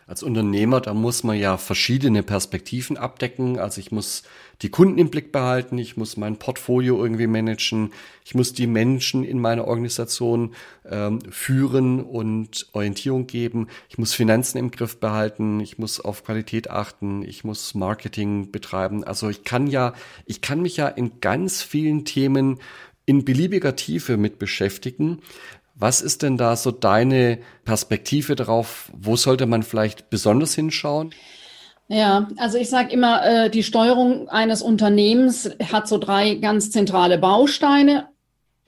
als 0.09 0.23
Unternehmer, 0.23 0.81
da 0.81 0.95
muss 0.95 1.23
man 1.23 1.39
ja 1.39 1.59
verschiedene 1.59 2.23
Perspektiven 2.23 2.97
abdecken. 2.97 3.59
Also 3.59 3.79
ich 3.79 3.93
muss 3.93 4.23
die 4.63 4.71
Kunden 4.71 4.97
im 4.97 5.11
Blick 5.11 5.33
behalten, 5.33 5.77
ich 5.77 5.99
muss 5.99 6.17
mein 6.17 6.39
Portfolio 6.39 7.01
irgendwie 7.03 7.27
managen, 7.27 7.93
ich 8.25 8.35
muss 8.35 8.55
die 8.55 8.67
Menschen 8.67 9.23
in 9.23 9.39
meiner 9.39 9.67
Organisation 9.67 10.55
ähm, 10.89 11.21
führen 11.31 12.03
und 12.03 12.69
Orientierung 12.73 13.27
geben, 13.27 13.69
ich 13.91 13.99
muss 13.99 14.15
Finanzen 14.15 14.57
im 14.57 14.71
Griff 14.71 14.99
behalten, 14.99 15.61
ich 15.61 15.77
muss 15.77 16.01
auf 16.01 16.25
Qualität 16.25 16.71
achten, 16.71 17.23
ich 17.23 17.45
muss 17.45 17.75
Marketing 17.75 18.51
betreiben. 18.51 19.05
Also 19.05 19.29
ich 19.29 19.45
kann 19.45 19.67
ja, 19.67 19.93
ich 20.25 20.41
kann 20.41 20.63
mich 20.63 20.79
ja 20.79 20.89
in 20.89 21.21
ganz 21.21 21.63
vielen 21.63 22.07
Themen 22.07 22.61
in 23.05 23.27
beliebiger 23.27 23.77
Tiefe 23.77 24.17
mit 24.17 24.39
beschäftigen. 24.39 25.21
Was 25.79 26.01
ist 26.01 26.23
denn 26.23 26.37
da 26.37 26.57
so 26.57 26.73
deine 26.73 27.39
Perspektive 27.65 28.35
darauf? 28.35 28.91
Wo 28.97 29.15
sollte 29.15 29.47
man 29.47 29.63
vielleicht 29.63 30.11
besonders 30.11 30.55
hinschauen? 30.55 31.15
Ja, 31.87 32.29
also 32.37 32.59
ich 32.59 32.69
sage 32.69 32.93
immer, 32.93 33.25
äh, 33.25 33.51
die 33.51 33.63
Steuerung 33.63 34.29
eines 34.29 34.61
Unternehmens 34.61 35.51
hat 35.73 35.89
so 35.89 35.99
drei 35.99 36.35
ganz 36.35 36.71
zentrale 36.71 37.17
Bausteine 37.17 38.09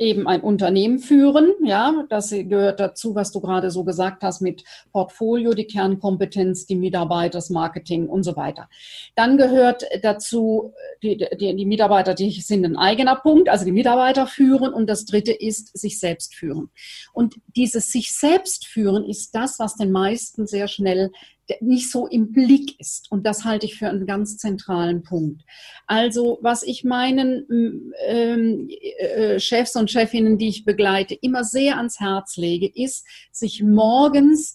eben 0.00 0.26
ein 0.26 0.40
Unternehmen 0.40 0.98
führen. 0.98 1.52
Ja, 1.62 2.04
das 2.08 2.30
gehört 2.30 2.80
dazu, 2.80 3.14
was 3.14 3.30
du 3.32 3.40
gerade 3.40 3.70
so 3.70 3.84
gesagt 3.84 4.22
hast 4.22 4.40
mit 4.40 4.64
Portfolio, 4.92 5.52
die 5.52 5.66
Kernkompetenz, 5.66 6.66
die 6.66 6.74
Mitarbeiter, 6.74 7.38
das 7.38 7.50
Marketing 7.50 8.08
und 8.08 8.22
so 8.22 8.34
weiter. 8.34 8.68
Dann 9.14 9.36
gehört 9.36 9.84
dazu, 10.02 10.72
die, 11.02 11.18
die, 11.38 11.54
die 11.54 11.66
Mitarbeiter, 11.66 12.14
die 12.14 12.30
sind 12.40 12.64
ein 12.64 12.76
eigener 12.76 13.16
Punkt, 13.16 13.50
also 13.50 13.66
die 13.66 13.72
Mitarbeiter 13.72 14.26
führen. 14.26 14.72
Und 14.72 14.88
das 14.88 15.04
dritte 15.04 15.32
ist 15.32 15.76
sich 15.78 16.00
selbst 16.00 16.34
führen. 16.34 16.70
Und 17.12 17.36
dieses 17.54 17.92
sich 17.92 18.12
selbst 18.12 18.66
führen 18.66 19.04
ist 19.04 19.34
das, 19.34 19.58
was 19.58 19.76
den 19.76 19.92
meisten 19.92 20.46
sehr 20.46 20.66
schnell 20.66 21.12
nicht 21.60 21.90
so 21.90 22.06
im 22.06 22.32
Blick 22.32 22.78
ist. 22.78 23.10
Und 23.10 23.26
das 23.26 23.44
halte 23.44 23.66
ich 23.66 23.76
für 23.76 23.88
einen 23.88 24.06
ganz 24.06 24.36
zentralen 24.36 25.02
Punkt. 25.02 25.42
Also 25.86 26.38
was 26.42 26.62
ich 26.62 26.84
meinen 26.84 27.92
ähm, 28.06 28.68
äh, 28.98 29.38
Chefs 29.38 29.76
und 29.76 29.90
Chefinnen, 29.90 30.38
die 30.38 30.48
ich 30.48 30.64
begleite, 30.64 31.14
immer 31.14 31.44
sehr 31.44 31.76
ans 31.76 32.00
Herz 32.00 32.36
lege, 32.36 32.70
ist, 32.72 33.06
sich 33.32 33.62
morgens 33.62 34.54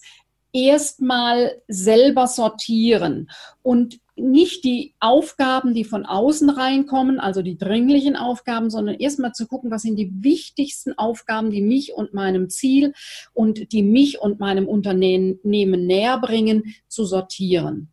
erstmal 0.56 1.60
selber 1.68 2.26
sortieren 2.26 3.30
und 3.62 4.00
nicht 4.16 4.64
die 4.64 4.94
Aufgaben, 4.98 5.74
die 5.74 5.84
von 5.84 6.06
außen 6.06 6.48
reinkommen, 6.48 7.20
also 7.20 7.42
die 7.42 7.58
dringlichen 7.58 8.16
Aufgaben, 8.16 8.70
sondern 8.70 8.94
erstmal 8.94 9.32
zu 9.32 9.46
gucken, 9.46 9.70
was 9.70 9.82
sind 9.82 9.96
die 9.96 10.10
wichtigsten 10.22 10.96
Aufgaben, 10.96 11.50
die 11.50 11.60
mich 11.60 11.92
und 11.92 12.14
meinem 12.14 12.48
Ziel 12.48 12.94
und 13.34 13.72
die 13.72 13.82
mich 13.82 14.18
und 14.18 14.40
meinem 14.40 14.66
Unternehmen 14.66 15.38
näher 15.42 16.18
bringen, 16.18 16.74
zu 16.88 17.04
sortieren. 17.04 17.88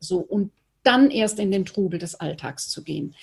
So, 0.00 0.16
und 0.16 0.52
dann 0.82 1.10
erst 1.10 1.38
in 1.38 1.50
den 1.50 1.66
Trubel 1.66 1.98
des 1.98 2.14
Alltags 2.14 2.70
zu 2.70 2.82
gehen. 2.82 3.14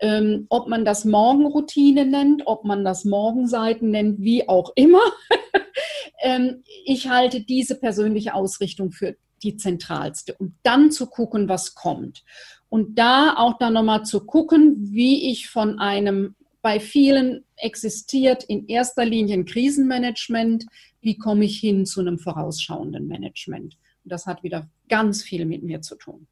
Ähm, 0.00 0.46
ob 0.48 0.68
man 0.68 0.84
das 0.84 1.04
Morgenroutine 1.04 2.06
nennt, 2.06 2.46
ob 2.46 2.64
man 2.64 2.84
das 2.84 3.04
Morgenseiten 3.04 3.90
nennt, 3.90 4.20
wie 4.20 4.48
auch 4.48 4.72
immer. 4.76 5.00
ähm, 6.22 6.62
ich 6.84 7.08
halte 7.08 7.40
diese 7.40 7.74
persönliche 7.74 8.34
Ausrichtung 8.34 8.92
für 8.92 9.16
die 9.42 9.56
zentralste. 9.56 10.34
Und 10.34 10.54
dann 10.62 10.90
zu 10.90 11.06
gucken, 11.06 11.48
was 11.48 11.74
kommt. 11.74 12.24
Und 12.68 12.98
da 12.98 13.34
auch 13.36 13.58
dann 13.58 13.74
nochmal 13.74 14.04
zu 14.04 14.24
gucken, 14.24 14.76
wie 14.92 15.30
ich 15.30 15.48
von 15.48 15.78
einem, 15.78 16.34
bei 16.60 16.80
vielen 16.80 17.44
existiert 17.56 18.44
in 18.44 18.66
erster 18.66 19.04
Linie 19.04 19.34
ein 19.34 19.44
Krisenmanagement, 19.46 20.66
wie 21.00 21.16
komme 21.16 21.44
ich 21.44 21.58
hin 21.58 21.86
zu 21.86 22.00
einem 22.00 22.18
vorausschauenden 22.18 23.06
Management. 23.06 23.78
Und 24.04 24.12
das 24.12 24.26
hat 24.26 24.42
wieder 24.42 24.68
ganz 24.88 25.22
viel 25.22 25.44
mit 25.46 25.62
mir 25.62 25.80
zu 25.80 25.96
tun. 25.96 26.26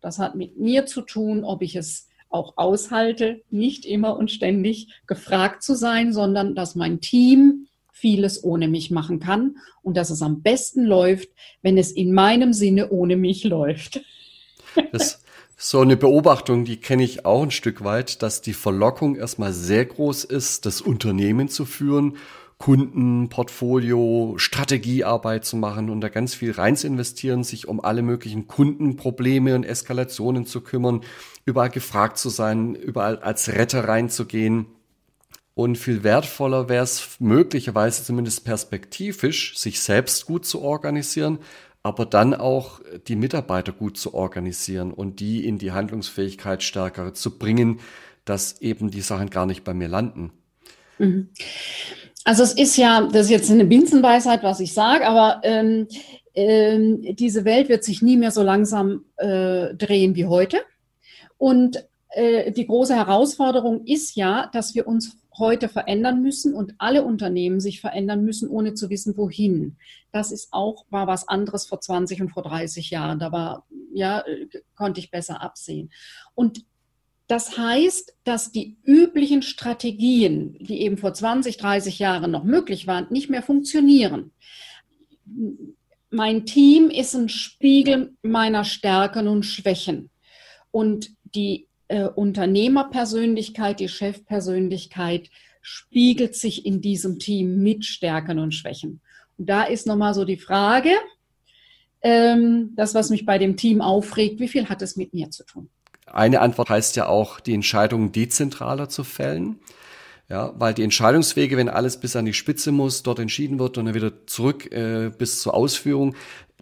Das 0.00 0.18
hat 0.18 0.34
mit 0.34 0.58
mir 0.58 0.86
zu 0.86 1.02
tun, 1.02 1.44
ob 1.44 1.62
ich 1.62 1.76
es 1.76 2.08
auch 2.32 2.54
aushalte, 2.56 3.42
nicht 3.50 3.84
immer 3.84 4.16
und 4.16 4.30
ständig 4.30 4.88
gefragt 5.06 5.62
zu 5.62 5.74
sein, 5.74 6.12
sondern 6.12 6.54
dass 6.54 6.74
mein 6.74 7.00
Team 7.00 7.66
vieles 7.92 8.42
ohne 8.42 8.68
mich 8.68 8.90
machen 8.90 9.20
kann 9.20 9.56
und 9.82 9.96
dass 9.96 10.10
es 10.10 10.22
am 10.22 10.42
besten 10.42 10.84
läuft, 10.84 11.28
wenn 11.62 11.78
es 11.78 11.92
in 11.92 12.12
meinem 12.12 12.52
Sinne 12.52 12.90
ohne 12.90 13.16
mich 13.16 13.44
läuft. 13.44 14.00
Das 14.90 15.22
so 15.64 15.78
eine 15.78 15.96
Beobachtung, 15.96 16.64
die 16.64 16.78
kenne 16.78 17.04
ich 17.04 17.24
auch 17.24 17.40
ein 17.44 17.52
Stück 17.52 17.84
weit, 17.84 18.20
dass 18.22 18.40
die 18.40 18.52
Verlockung 18.52 19.14
erstmal 19.14 19.52
sehr 19.52 19.84
groß 19.84 20.24
ist, 20.24 20.66
das 20.66 20.80
Unternehmen 20.80 21.48
zu 21.48 21.64
führen, 21.64 22.16
Kunden, 22.62 23.28
Portfolio, 23.28 24.34
Strategiearbeit 24.36 25.44
zu 25.44 25.56
machen 25.56 25.90
und 25.90 26.00
da 26.00 26.08
ganz 26.08 26.32
viel 26.36 26.52
rein 26.52 26.76
zu 26.76 26.86
investieren, 26.86 27.42
sich 27.42 27.66
um 27.66 27.80
alle 27.80 28.02
möglichen 28.02 28.46
Kundenprobleme 28.46 29.56
und 29.56 29.64
Eskalationen 29.64 30.46
zu 30.46 30.60
kümmern, 30.60 31.00
überall 31.44 31.70
gefragt 31.70 32.18
zu 32.18 32.28
sein, 32.28 32.76
überall 32.76 33.18
als 33.18 33.48
Retter 33.48 33.88
reinzugehen. 33.88 34.66
Und 35.54 35.76
viel 35.76 36.04
wertvoller 36.04 36.68
wäre 36.68 36.84
es 36.84 37.16
möglicherweise 37.18 38.04
zumindest 38.04 38.44
perspektivisch, 38.44 39.58
sich 39.58 39.80
selbst 39.80 40.26
gut 40.26 40.46
zu 40.46 40.62
organisieren, 40.62 41.40
aber 41.82 42.06
dann 42.06 42.32
auch 42.32 42.80
die 43.08 43.16
Mitarbeiter 43.16 43.72
gut 43.72 43.96
zu 43.96 44.14
organisieren 44.14 44.92
und 44.92 45.18
die 45.18 45.48
in 45.48 45.58
die 45.58 45.72
Handlungsfähigkeit 45.72 46.62
stärker 46.62 47.12
zu 47.12 47.38
bringen, 47.38 47.80
dass 48.24 48.60
eben 48.60 48.92
die 48.92 49.00
Sachen 49.00 49.30
gar 49.30 49.46
nicht 49.46 49.64
bei 49.64 49.74
mir 49.74 49.88
landen. 49.88 50.30
Mhm. 51.00 51.30
Also 52.24 52.42
es 52.44 52.52
ist 52.52 52.76
ja, 52.76 53.02
das 53.02 53.26
ist 53.26 53.30
jetzt 53.30 53.50
eine 53.50 53.64
Binsenweisheit, 53.64 54.42
was 54.42 54.60
ich 54.60 54.74
sage, 54.74 55.06
aber 55.06 55.40
ähm, 55.42 55.88
ähm, 56.34 57.02
diese 57.16 57.44
Welt 57.44 57.68
wird 57.68 57.84
sich 57.84 58.00
nie 58.00 58.16
mehr 58.16 58.30
so 58.30 58.42
langsam 58.42 59.04
äh, 59.16 59.74
drehen 59.74 60.14
wie 60.14 60.26
heute. 60.26 60.62
Und 61.36 61.84
äh, 62.10 62.52
die 62.52 62.66
große 62.66 62.94
Herausforderung 62.94 63.84
ist 63.86 64.14
ja, 64.14 64.48
dass 64.52 64.74
wir 64.74 64.86
uns 64.86 65.16
heute 65.38 65.68
verändern 65.68 66.22
müssen 66.22 66.54
und 66.54 66.74
alle 66.78 67.04
Unternehmen 67.04 67.58
sich 67.58 67.80
verändern 67.80 68.22
müssen, 68.24 68.48
ohne 68.48 68.74
zu 68.74 68.90
wissen, 68.90 69.16
wohin. 69.16 69.76
Das 70.12 70.30
ist 70.30 70.48
auch, 70.52 70.84
war 70.90 71.06
was 71.06 71.26
anderes 71.26 71.66
vor 71.66 71.80
20 71.80 72.20
und 72.20 72.28
vor 72.28 72.42
30 72.42 72.90
Jahren. 72.90 73.18
Da 73.18 73.32
war, 73.32 73.66
ja, 73.92 74.22
konnte 74.76 75.00
ich 75.00 75.10
besser 75.10 75.40
absehen. 75.40 75.90
Und 76.34 76.64
das 77.28 77.56
heißt, 77.56 78.14
dass 78.24 78.52
die 78.52 78.76
üblichen 78.84 79.42
Strategien, 79.42 80.56
die 80.60 80.80
eben 80.82 80.98
vor 80.98 81.14
20, 81.14 81.56
30 81.56 81.98
Jahren 81.98 82.30
noch 82.30 82.44
möglich 82.44 82.86
waren, 82.86 83.06
nicht 83.10 83.30
mehr 83.30 83.42
funktionieren. 83.42 84.32
Mein 86.10 86.44
Team 86.44 86.90
ist 86.90 87.14
ein 87.14 87.28
Spiegel 87.28 88.14
meiner 88.22 88.64
Stärken 88.64 89.28
und 89.28 89.44
Schwächen. 89.44 90.10
Und 90.70 91.10
die 91.34 91.68
äh, 91.88 92.04
Unternehmerpersönlichkeit, 92.04 93.80
die 93.80 93.88
Chefpersönlichkeit 93.88 95.30
spiegelt 95.62 96.34
sich 96.34 96.66
in 96.66 96.80
diesem 96.80 97.18
Team 97.18 97.62
mit 97.62 97.84
Stärken 97.84 98.38
und 98.38 98.52
Schwächen. 98.52 99.00
Und 99.38 99.48
da 99.48 99.64
ist 99.64 99.86
nochmal 99.86 100.12
so 100.12 100.24
die 100.24 100.36
Frage, 100.36 100.90
ähm, 102.02 102.72
das, 102.74 102.94
was 102.94 103.10
mich 103.10 103.24
bei 103.24 103.38
dem 103.38 103.56
Team 103.56 103.80
aufregt, 103.80 104.40
wie 104.40 104.48
viel 104.48 104.68
hat 104.68 104.82
es 104.82 104.96
mit 104.96 105.14
mir 105.14 105.30
zu 105.30 105.44
tun? 105.44 105.70
Eine 106.12 106.40
Antwort 106.40 106.70
heißt 106.70 106.96
ja 106.96 107.06
auch, 107.06 107.40
die 107.40 107.54
Entscheidungen 107.54 108.12
dezentraler 108.12 108.88
zu 108.88 109.04
fällen. 109.04 109.58
Ja, 110.28 110.54
weil 110.56 110.72
die 110.72 110.82
Entscheidungswege, 110.82 111.56
wenn 111.56 111.68
alles 111.68 112.00
bis 112.00 112.16
an 112.16 112.24
die 112.24 112.32
Spitze 112.32 112.72
muss, 112.72 113.02
dort 113.02 113.18
entschieden 113.18 113.58
wird 113.58 113.76
und 113.76 113.84
dann 113.84 113.94
wieder 113.94 114.26
zurück 114.26 114.70
äh, 114.72 115.10
bis 115.10 115.40
zur 115.40 115.52
Ausführung, 115.52 116.14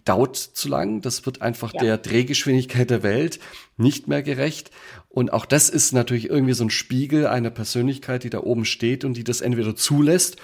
dauert 0.03 0.35
zu 0.35 0.67
lang. 0.67 1.01
Das 1.01 1.25
wird 1.25 1.41
einfach 1.41 1.73
ja. 1.73 1.79
der 1.79 1.97
Drehgeschwindigkeit 1.97 2.89
der 2.89 3.03
Welt 3.03 3.39
nicht 3.77 4.07
mehr 4.07 4.23
gerecht. 4.23 4.71
Und 5.09 5.31
auch 5.31 5.45
das 5.45 5.69
ist 5.69 5.93
natürlich 5.93 6.29
irgendwie 6.29 6.53
so 6.53 6.65
ein 6.65 6.69
Spiegel 6.69 7.27
einer 7.27 7.49
Persönlichkeit, 7.49 8.23
die 8.23 8.29
da 8.29 8.39
oben 8.39 8.65
steht 8.65 9.05
und 9.05 9.15
die 9.15 9.23
das 9.23 9.41
entweder 9.41 9.75
zulässt 9.75 10.37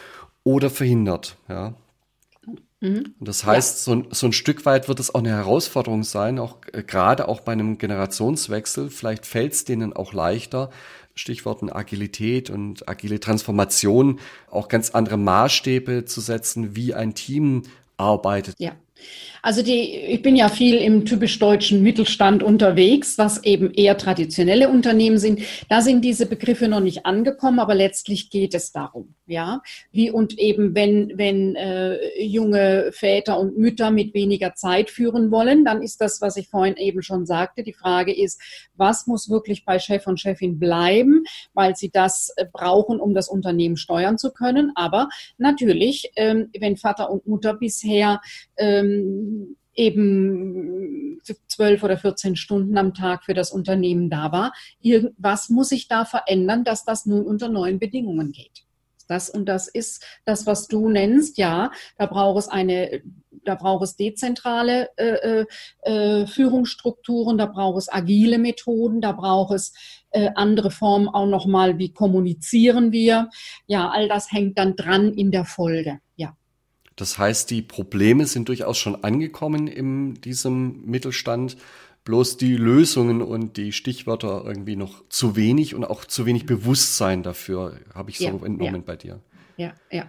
oder 0.44 0.70
verhindert. 0.70 1.38
Ja. 1.50 1.76
Mhm. 2.80 3.16
Und 3.20 3.28
das 3.28 3.46
heißt, 3.46 3.80
ja. 3.80 3.84
so, 3.84 4.00
ein, 4.00 4.08
so 4.12 4.28
ein 4.28 4.34
Stück 4.34 4.66
weit 4.66 4.88
wird 4.88 5.00
es 5.00 5.14
auch 5.14 5.20
eine 5.20 5.30
Herausforderung 5.30 6.04
sein, 6.04 6.40
auch 6.40 6.58
äh, 6.74 6.84
gerade 6.84 7.28
auch 7.28 7.42
bei 7.42 7.54
einem 7.54 7.78
Generationswechsel. 7.78 8.90
Vielleicht 8.90 9.26
fällt 9.26 9.54
es 9.54 9.66
denen 9.66 9.94
auch 9.94 10.14
leichter, 10.14 10.70
Stichworten 11.16 11.72
Agilität 11.72 12.50
und 12.50 12.88
agile 12.88 13.20
Transformation, 13.20 14.20
auch 14.52 14.68
ganz 14.68 14.92
andere 14.92 15.18
Maßstäbe 15.18 16.06
zu 16.06 16.22
setzen, 16.22 16.76
wie 16.76 16.94
ein 16.94 17.16
Team 17.16 17.64
arbeitet. 17.98 18.56
Ja. 18.60 18.74
Also 19.42 19.62
die, 19.62 19.96
ich 19.96 20.22
bin 20.22 20.36
ja 20.36 20.50
viel 20.50 20.76
im 20.76 21.06
typisch 21.06 21.40
deutschen 21.40 21.84
Mittelstand 21.84 22.44
unterwegs, 22.44 23.18
was 23.18 23.44
eben 23.44 23.72
eher 23.72 23.98
traditionelle 23.98 24.70
Unternehmen 24.70 25.20
sind. 25.20 25.42
Da 25.70 25.82
sind 25.82 26.04
diese 26.04 26.26
Begriffe 26.26 26.68
noch 26.68 26.80
nicht 26.80 27.06
angekommen, 27.06 27.60
aber 27.60 27.76
letztlich 27.76 28.30
geht 28.30 28.54
es 28.54 28.72
darum, 28.72 29.16
ja. 29.26 29.62
Wie 29.92 30.12
und 30.12 30.38
eben 30.38 30.76
wenn 30.76 31.14
wenn 31.16 31.56
äh, 31.56 32.22
junge 32.22 32.92
Väter 32.92 33.40
und 33.40 33.58
Mütter 33.58 33.92
mit 33.92 34.14
weniger 34.14 34.54
Zeit 34.56 34.90
führen 34.90 35.32
wollen, 35.32 35.64
dann 35.64 35.82
ist 35.82 36.02
das, 36.02 36.20
was 36.22 36.38
ich 36.38 36.50
vorhin 36.50 36.76
eben 36.76 37.02
schon 37.02 37.26
sagte. 37.26 37.64
Die 37.64 37.74
Frage 37.74 38.14
ist, 38.14 38.42
was 38.76 39.08
muss 39.08 39.30
wirklich 39.30 39.66
bei 39.66 39.80
Chef 39.80 40.08
und 40.08 40.20
Chefin 40.20 40.60
bleiben, 40.60 41.24
weil 41.54 41.76
sie 41.76 41.90
das 41.90 42.34
äh, 42.38 42.46
brauchen, 42.52 43.00
um 43.00 43.14
das 43.14 43.30
Unternehmen 43.30 43.78
steuern 43.78 44.18
zu 44.18 44.32
können. 44.32 44.72
Aber 44.76 45.10
natürlich, 45.38 46.12
ähm, 46.16 46.50
wenn 46.60 46.76
Vater 46.76 47.10
und 47.10 47.28
Mutter 47.28 47.54
bisher 47.54 48.20
ähm, 48.58 48.87
eben 49.74 51.22
zwölf 51.48 51.84
oder 51.84 51.98
14 51.98 52.36
Stunden 52.36 52.78
am 52.78 52.94
Tag 52.94 53.24
für 53.24 53.34
das 53.34 53.52
Unternehmen 53.52 54.10
da 54.10 54.32
war. 54.32 54.54
Irgendwas 54.82 55.50
muss 55.50 55.70
sich 55.70 55.88
da 55.88 56.04
verändern, 56.04 56.64
dass 56.64 56.84
das 56.84 57.06
nun 57.06 57.26
unter 57.26 57.50
neuen 57.50 57.80
Bedingungen 57.80 58.32
geht. 58.32 58.64
Das 59.08 59.30
und 59.30 59.46
das 59.46 59.68
ist 59.68 60.04
das, 60.26 60.46
was 60.46 60.68
du 60.68 60.90
nennst. 60.90 61.38
Ja, 61.38 61.72
da 61.98 62.06
braucht 62.06 62.40
es 62.40 62.48
eine, 62.50 63.02
da 63.46 63.56
braucht 63.56 63.84
es 63.84 63.96
dezentrale 63.96 64.90
äh, 64.98 65.44
äh, 65.44 65.46
äh 65.84 66.28
Führungsstrukturen, 66.28 67.38
da 67.38 67.46
braucht 67.46 67.78
es 67.78 67.92
agile 67.92 68.38
Methoden, 68.38 69.00
da 69.02 69.14
braucht 69.14 69.54
es 69.56 69.74
äh, 70.12 70.30
andere 70.36 70.72
Formen 70.72 71.08
auch 71.08 71.28
nochmal, 71.28 71.78
wie 71.78 71.94
kommunizieren 71.94 72.92
wir. 72.92 73.30
Ja, 73.66 73.90
all 73.90 74.08
das 74.10 74.32
hängt 74.32 74.58
dann 74.58 74.76
dran 74.76 75.14
in 75.14 75.32
der 75.32 75.46
Folge. 75.46 76.00
Ja. 76.16 76.37
Das 76.98 77.18
heißt, 77.18 77.50
die 77.52 77.62
Probleme 77.62 78.26
sind 78.26 78.50
durchaus 78.50 78.78
schon 78.78 79.04
angekommen 79.04 79.68
in 79.68 80.16
diesem 80.16 80.84
Mittelstand. 80.86 81.56
Bloß 82.04 82.38
die 82.38 82.56
Lösungen 82.56 83.22
und 83.22 83.58
die 83.58 83.72
Stichwörter 83.72 84.44
irgendwie 84.46 84.76
noch 84.76 85.04
zu 85.10 85.36
wenig 85.36 85.76
und 85.76 85.86
auch 85.86 86.06
zu 86.06 86.26
wenig 86.26 86.46
Bewusstsein 86.46 87.22
dafür, 87.22 87.80
habe 87.94 88.10
ich 88.10 88.18
so 88.18 88.26
ja, 88.26 88.32
entnommen 88.32 88.76
ja. 88.76 88.82
bei 88.86 88.96
dir. 88.96 89.20
Ja, 89.58 89.74
ja. 89.92 90.06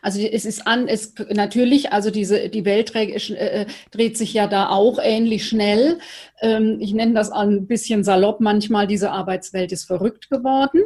Also 0.00 0.20
es 0.20 0.44
ist 0.44 0.66
an, 0.66 0.88
es 0.88 1.14
natürlich, 1.30 1.92
also 1.92 2.10
diese 2.10 2.48
die 2.48 2.64
Welt 2.64 2.94
äh, 2.94 3.66
dreht 3.90 4.16
sich 4.16 4.32
ja 4.32 4.46
da 4.46 4.70
auch 4.70 4.98
ähnlich 5.02 5.46
schnell. 5.46 5.98
Ähm, 6.40 6.78
ich 6.80 6.94
nenne 6.94 7.14
das 7.14 7.30
ein 7.30 7.66
bisschen 7.66 8.02
salopp 8.02 8.40
manchmal. 8.40 8.86
Diese 8.86 9.10
Arbeitswelt 9.10 9.72
ist 9.72 9.84
verrückt 9.84 10.30
geworden. 10.30 10.82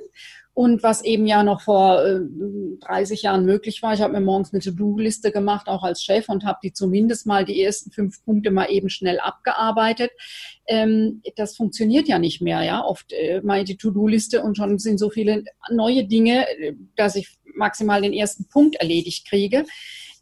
Und 0.56 0.82
was 0.82 1.04
eben 1.04 1.26
ja 1.26 1.42
noch 1.42 1.60
vor 1.60 2.02
äh, 2.02 2.18
30 2.80 3.20
Jahren 3.20 3.44
möglich 3.44 3.82
war, 3.82 3.92
ich 3.92 4.00
habe 4.00 4.14
mir 4.14 4.22
morgens 4.22 4.54
eine 4.54 4.62
To-Do-Liste 4.62 5.30
gemacht, 5.30 5.68
auch 5.68 5.82
als 5.82 6.02
Chef, 6.02 6.30
und 6.30 6.46
habe 6.46 6.60
die 6.62 6.72
zumindest 6.72 7.26
mal 7.26 7.44
die 7.44 7.62
ersten 7.62 7.90
fünf 7.90 8.24
Punkte 8.24 8.50
mal 8.50 8.70
eben 8.70 8.88
schnell 8.88 9.20
abgearbeitet. 9.20 10.12
Ähm, 10.66 11.20
das 11.36 11.56
funktioniert 11.56 12.08
ja 12.08 12.18
nicht 12.18 12.40
mehr, 12.40 12.62
ja. 12.62 12.82
Oft 12.82 13.12
äh, 13.12 13.42
mal 13.42 13.64
die 13.64 13.76
To-Do-Liste 13.76 14.40
und 14.42 14.56
schon 14.56 14.78
sind 14.78 14.96
so 14.96 15.10
viele 15.10 15.44
neue 15.70 16.06
Dinge, 16.06 16.48
äh, 16.48 16.72
dass 16.96 17.16
ich 17.16 17.36
maximal 17.54 18.00
den 18.00 18.14
ersten 18.14 18.48
Punkt 18.48 18.76
erledigt 18.76 19.28
kriege. 19.28 19.66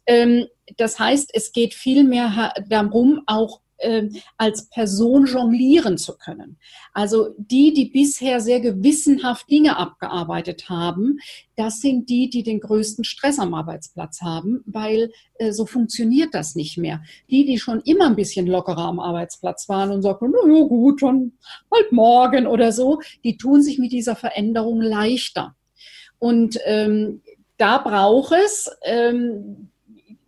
Ähm, 0.05 0.47
das 0.75 0.99
heißt, 0.99 1.29
es 1.33 1.53
geht 1.53 1.73
viel 1.73 2.03
mehr 2.03 2.53
darum, 2.67 3.21
auch 3.25 3.61
äh, 3.77 4.09
als 4.37 4.69
Person 4.69 5.25
jonglieren 5.25 5.97
zu 5.97 6.17
können. 6.17 6.57
Also 6.93 7.35
die, 7.37 7.73
die 7.73 7.85
bisher 7.85 8.39
sehr 8.41 8.59
gewissenhaft 8.59 9.49
Dinge 9.49 9.77
abgearbeitet 9.77 10.69
haben, 10.69 11.19
das 11.55 11.79
sind 11.81 12.09
die, 12.09 12.29
die 12.29 12.43
den 12.43 12.59
größten 12.59 13.03
Stress 13.03 13.39
am 13.39 13.53
Arbeitsplatz 13.53 14.21
haben, 14.21 14.63
weil 14.65 15.11
äh, 15.35 15.51
so 15.51 15.65
funktioniert 15.65 16.33
das 16.33 16.55
nicht 16.55 16.77
mehr. 16.77 17.01
Die, 17.29 17.45
die 17.45 17.59
schon 17.59 17.81
immer 17.81 18.07
ein 18.07 18.15
bisschen 18.15 18.47
lockerer 18.47 18.85
am 18.85 18.99
Arbeitsplatz 18.99 19.69
waren 19.69 19.91
und 19.91 20.01
sagten, 20.01 20.31
na 20.31 20.53
ja, 20.53 20.63
gut, 20.63 21.01
dann 21.01 21.33
halt 21.73 21.91
morgen 21.91 22.47
oder 22.47 22.71
so, 22.71 23.01
die 23.23 23.37
tun 23.37 23.61
sich 23.61 23.79
mit 23.79 23.91
dieser 23.91 24.15
Veränderung 24.15 24.81
leichter. 24.81 25.55
Und 26.19 26.57
ähm, 26.65 27.21
da 27.57 27.77
braucht 27.77 28.33
es 28.33 28.69
ähm, 28.83 29.69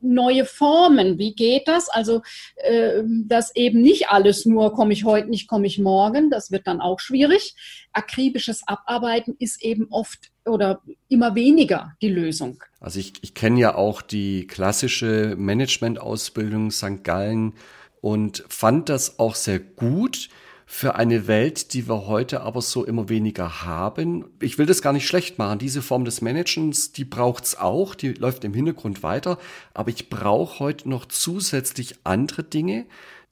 neue 0.01 0.45
Formen. 0.45 1.17
Wie 1.17 1.33
geht 1.33 1.67
das? 1.67 1.89
Also, 1.89 2.21
äh, 2.55 3.03
dass 3.25 3.55
eben 3.55 3.81
nicht 3.81 4.09
alles 4.09 4.45
nur 4.45 4.73
komme 4.73 4.93
ich 4.93 5.05
heute 5.05 5.29
nicht, 5.29 5.47
komme 5.47 5.67
ich 5.67 5.79
morgen. 5.79 6.29
Das 6.29 6.51
wird 6.51 6.67
dann 6.67 6.81
auch 6.81 6.99
schwierig. 6.99 7.55
Akribisches 7.93 8.67
Abarbeiten 8.67 9.35
ist 9.39 9.63
eben 9.63 9.87
oft 9.89 10.31
oder 10.45 10.81
immer 11.09 11.35
weniger 11.35 11.93
die 12.01 12.09
Lösung. 12.09 12.63
Also 12.79 12.99
ich, 12.99 13.13
ich 13.21 13.33
kenne 13.33 13.59
ja 13.59 13.75
auch 13.75 14.01
die 14.01 14.47
klassische 14.47 15.35
Management-Ausbildung 15.37 16.71
St. 16.71 17.03
Gallen 17.03 17.53
und 18.01 18.43
fand 18.47 18.89
das 18.89 19.19
auch 19.19 19.35
sehr 19.35 19.59
gut 19.59 20.29
für 20.69 20.95
eine 20.95 21.27
Welt, 21.27 21.73
die 21.73 21.87
wir 21.87 22.07
heute 22.07 22.41
aber 22.41 22.61
so 22.61 22.83
immer 22.83 23.07
weniger 23.07 23.63
haben. 23.63 24.25
Ich 24.41 24.57
will 24.57 24.65
das 24.65 24.81
gar 24.81 24.91
nicht 24.91 25.07
schlecht 25.07 25.39
machen. 25.39 25.59
Diese 25.59 25.81
Form 25.81 26.03
des 26.03 26.21
Managens, 26.21 26.91
die 26.91 27.05
braucht's 27.05 27.57
auch, 27.57 27.95
die 27.95 28.09
läuft 28.09 28.43
im 28.43 28.53
Hintergrund 28.53 29.01
weiter. 29.01 29.39
Aber 29.73 29.89
ich 29.89 30.09
brauche 30.09 30.59
heute 30.59 30.89
noch 30.89 31.05
zusätzlich 31.05 31.95
andere 32.03 32.43
Dinge. 32.43 32.85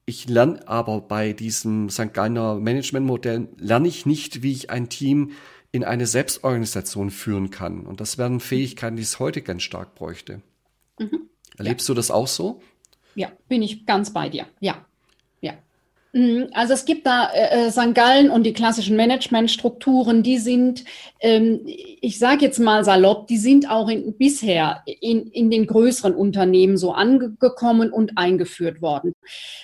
Ich 0.06 0.30
lerne 0.30 0.66
aber 0.70 1.02
bei 1.02 1.34
diesem 1.34 1.90
St. 1.90 2.14
Gallner 2.14 2.56
Managementmodell, 2.56 3.50
lerne 3.58 3.90
ich 3.90 4.06
nicht, 4.06 4.42
wie 4.42 4.54
ich 4.54 4.70
ein 4.70 4.88
Team 4.88 5.32
in 5.74 5.84
eine 5.84 6.08
Selbstorganisation 6.08 7.12
führen 7.12 7.50
kann. 7.50 7.82
Und 7.82 8.00
das 8.00 8.18
wären 8.18 8.40
Fähigkeiten, 8.40 8.96
die 8.96 9.04
es 9.04 9.20
heute 9.20 9.42
ganz 9.42 9.64
stark 9.64 9.94
bräuchte. 9.94 10.42
Mhm. 10.98 11.30
Erlebst 11.58 11.90
ja. 11.90 11.94
du 11.94 11.98
das 11.98 12.12
auch 12.12 12.28
so? 12.28 12.62
Ja, 13.14 13.34
bin 13.50 13.62
ich 13.62 13.86
ganz 13.86 14.14
bei 14.14 14.30
dir. 14.30 14.48
Ja, 14.62 14.86
also 16.54 16.74
es 16.74 16.86
gibt 16.86 17.06
da 17.06 17.30
äh, 17.34 17.68
äh, 17.68 17.72
St. 17.72 17.94
Gallen 17.94 18.30
und 18.30 18.44
die 18.44 18.54
klassischen 18.54 18.96
Managementstrukturen, 18.96 20.24
die 20.24 20.38
sind, 20.38 20.86
ähm, 21.20 21.60
ich 21.66 22.20
sage 22.20 22.46
jetzt 22.46 22.58
mal 22.58 22.86
salopp, 22.86 23.28
die 23.28 23.38
sind 23.38 23.70
auch 23.70 23.90
in, 23.90 24.18
bisher 24.18 24.82
in, 24.86 25.28
in 25.28 25.52
den 25.52 25.68
größeren 25.68 26.16
Unternehmen 26.16 26.78
so 26.78 26.94
angekommen 26.94 27.92
und 27.92 28.18
eingeführt 28.18 28.82
worden. 28.82 29.14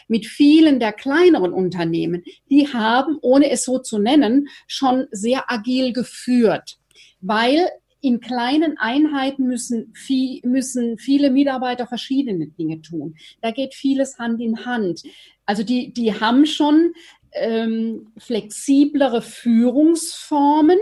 Mit 0.10 0.26
vielen 0.26 0.82
der 0.82 0.92
kleineren 0.92 1.54
Unternehmen, 1.54 2.24
die 2.50 2.68
haben, 2.68 3.18
ohne 3.22 3.50
es 3.50 3.64
so 3.64 3.80
zu 3.80 3.98
nennen, 3.98 4.50
schon 4.68 5.08
sehr 5.12 5.50
agil 5.50 5.94
geführt, 5.94 6.80
weil 7.22 7.70
in 8.02 8.20
kleinen 8.20 8.78
Einheiten 8.78 9.46
müssen, 9.46 9.94
viel, 9.94 10.42
müssen 10.44 10.98
viele 10.98 11.30
Mitarbeiter 11.30 11.88
verschiedene 11.88 12.48
Dinge 12.48 12.82
tun. 12.82 13.16
Da 13.42 13.52
geht 13.52 13.76
vieles 13.76 14.18
Hand 14.18 14.42
in 14.42 14.66
Hand. 14.66 15.04
Also 15.46 15.64
die, 15.64 15.94
die 15.94 16.20
haben 16.20 16.46
schon 16.46 16.94
ähm, 17.34 18.12
flexiblere 18.18 19.22
Führungsformen, 19.22 20.80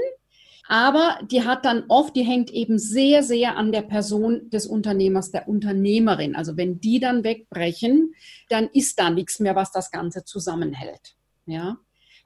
aber 0.67 1.19
die 1.29 1.43
hat 1.43 1.65
dann 1.65 1.83
oft, 1.87 2.15
die 2.15 2.23
hängt 2.23 2.51
eben 2.51 2.77
sehr, 2.77 3.23
sehr 3.23 3.57
an 3.57 3.71
der 3.71 3.81
Person 3.81 4.49
des 4.51 4.67
Unternehmers, 4.67 5.31
der 5.31 5.47
Unternehmerin. 5.47 6.35
Also 6.35 6.57
wenn 6.57 6.79
die 6.79 6.99
dann 6.99 7.23
wegbrechen, 7.23 8.13
dann 8.49 8.69
ist 8.71 8.99
da 8.99 9.09
nichts 9.09 9.39
mehr, 9.39 9.55
was 9.55 9.71
das 9.71 9.91
Ganze 9.91 10.23
zusammenhält. 10.23 11.15
Ja, 11.47 11.77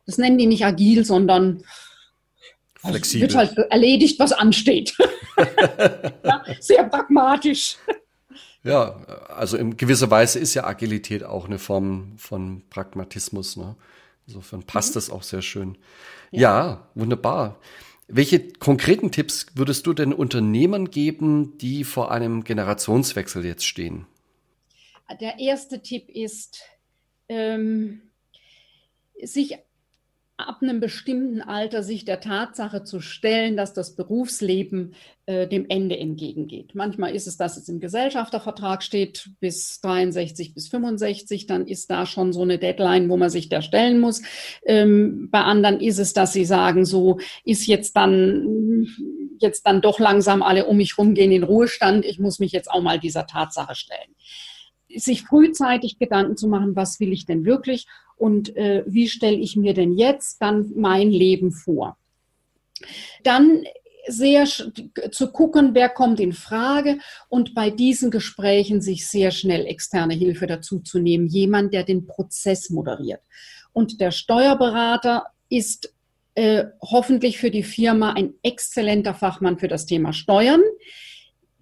das 0.05 0.17
nennen 0.17 0.37
die 0.37 0.47
nicht 0.47 0.65
agil, 0.65 1.05
sondern 1.05 1.63
Flexibel. 2.91 3.27
wird 3.27 3.35
halt 3.35 3.57
erledigt, 3.71 4.19
was 4.19 4.31
ansteht. 4.31 4.95
ja, 6.23 6.43
sehr 6.59 6.83
pragmatisch. 6.85 7.77
Ja, 8.63 8.95
also 9.27 9.57
in 9.57 9.75
gewisser 9.75 10.09
Weise 10.09 10.39
ist 10.39 10.53
ja 10.53 10.65
Agilität 10.65 11.23
auch 11.23 11.45
eine 11.45 11.59
Form 11.59 12.13
von 12.17 12.63
Pragmatismus. 12.69 13.57
Ne? 13.57 13.75
Insofern 14.27 14.63
passt 14.63 14.91
mhm. 14.91 14.93
das 14.95 15.09
auch 15.09 15.23
sehr 15.23 15.41
schön. 15.41 15.77
Ja. 16.31 16.41
ja, 16.41 16.87
wunderbar. 16.95 17.59
Welche 18.07 18.49
konkreten 18.53 19.11
Tipps 19.11 19.47
würdest 19.55 19.87
du 19.87 19.93
denn 19.93 20.13
Unternehmern 20.13 20.91
geben, 20.91 21.57
die 21.57 21.83
vor 21.83 22.11
einem 22.11 22.43
Generationswechsel 22.43 23.45
jetzt 23.45 23.65
stehen? 23.65 24.05
Der 25.19 25.39
erste 25.39 25.81
Tipp 25.81 26.09
ist, 26.09 26.61
ähm, 27.29 28.01
sich 29.21 29.57
ab 30.37 30.59
einem 30.61 30.79
bestimmten 30.79 31.41
Alter 31.41 31.83
sich 31.83 32.05
der 32.05 32.19
Tatsache 32.19 32.83
zu 32.83 33.01
stellen, 33.01 33.55
dass 33.55 33.73
das 33.73 33.95
Berufsleben 33.95 34.95
äh, 35.27 35.47
dem 35.47 35.67
Ende 35.69 35.97
entgegengeht. 35.97 36.73
Manchmal 36.73 37.15
ist 37.15 37.27
es, 37.27 37.37
dass 37.37 37.55
es 37.55 37.69
im 37.69 37.79
Gesellschaftervertrag 37.79 38.81
steht 38.81 39.29
bis 39.39 39.79
63 39.81 40.55
bis 40.55 40.69
65, 40.69 41.45
dann 41.45 41.67
ist 41.67 41.91
da 41.91 42.07
schon 42.07 42.33
so 42.33 42.41
eine 42.41 42.57
Deadline, 42.57 43.09
wo 43.09 43.17
man 43.17 43.29
sich 43.29 43.47
da 43.47 43.61
stellen 43.61 43.99
muss. 43.99 44.23
Ähm, 44.65 45.29
bei 45.31 45.41
anderen 45.41 45.79
ist 45.79 45.99
es, 45.99 46.13
dass 46.13 46.33
sie 46.33 46.45
sagen, 46.45 46.85
so 46.85 47.19
ist 47.45 47.67
jetzt 47.67 47.95
dann 47.95 48.87
jetzt 49.39 49.67
dann 49.67 49.81
doch 49.81 49.99
langsam 49.99 50.41
alle 50.41 50.65
um 50.65 50.77
mich 50.77 50.97
rumgehen 50.97 51.31
in 51.31 51.43
Ruhestand. 51.43 52.05
Ich 52.05 52.17
muss 52.17 52.39
mich 52.39 52.53
jetzt 52.53 52.71
auch 52.71 52.81
mal 52.81 52.99
dieser 52.99 53.27
Tatsache 53.27 53.75
stellen 53.75 54.15
sich 54.95 55.23
frühzeitig 55.23 55.99
Gedanken 55.99 56.37
zu 56.37 56.47
machen, 56.47 56.75
was 56.75 56.99
will 56.99 57.11
ich 57.11 57.25
denn 57.25 57.45
wirklich 57.45 57.87
und 58.15 58.55
äh, 58.55 58.83
wie 58.85 59.07
stelle 59.07 59.37
ich 59.37 59.55
mir 59.55 59.73
denn 59.73 59.93
jetzt 59.97 60.41
dann 60.41 60.71
mein 60.75 61.09
Leben 61.09 61.51
vor. 61.51 61.97
Dann 63.23 63.63
sehr 64.07 64.45
zu 64.45 65.31
gucken, 65.31 65.73
wer 65.73 65.89
kommt 65.89 66.19
in 66.19 66.33
Frage 66.33 66.99
und 67.29 67.55
bei 67.55 67.69
diesen 67.69 68.11
Gesprächen 68.11 68.81
sich 68.81 69.07
sehr 69.07 69.31
schnell 69.31 69.65
externe 69.65 70.13
Hilfe 70.13 70.45
dazu 70.45 70.79
zu 70.79 70.99
nehmen. 70.99 71.27
Jemand, 71.27 71.73
der 71.73 71.83
den 71.83 72.05
Prozess 72.05 72.69
moderiert. 72.69 73.21
Und 73.71 74.01
der 74.01 74.11
Steuerberater 74.11 75.27
ist 75.49 75.93
äh, 76.35 76.65
hoffentlich 76.81 77.37
für 77.37 77.51
die 77.51 77.63
Firma 77.63 78.13
ein 78.13 78.33
exzellenter 78.43 79.13
Fachmann 79.13 79.57
für 79.57 79.67
das 79.67 79.85
Thema 79.85 80.13
Steuern 80.13 80.61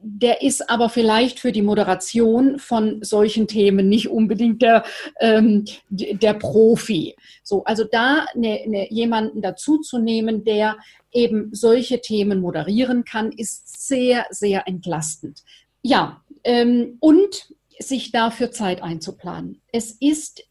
der 0.03 0.41
ist 0.41 0.69
aber 0.69 0.89
vielleicht 0.89 1.39
für 1.39 1.51
die 1.51 1.61
Moderation 1.61 2.59
von 2.59 3.03
solchen 3.03 3.47
Themen 3.47 3.89
nicht 3.89 4.09
unbedingt 4.09 4.61
der, 4.61 4.83
ähm, 5.19 5.65
der 5.89 6.33
Profi. 6.33 7.15
So, 7.43 7.63
also 7.63 7.83
da 7.83 8.25
ne, 8.35 8.63
ne, 8.67 8.87
jemanden 8.91 9.41
dazuzunehmen, 9.41 10.43
der 10.43 10.77
eben 11.11 11.49
solche 11.53 12.01
Themen 12.01 12.41
moderieren 12.41 13.05
kann, 13.05 13.31
ist 13.31 13.87
sehr, 13.87 14.25
sehr 14.29 14.67
entlastend. 14.67 15.43
Ja, 15.81 16.23
ähm, 16.43 16.97
und 16.99 17.49
sich 17.79 18.11
dafür 18.11 18.51
Zeit 18.51 18.83
einzuplanen. 18.83 19.61
Es 19.71 19.91
ist, 19.99 20.43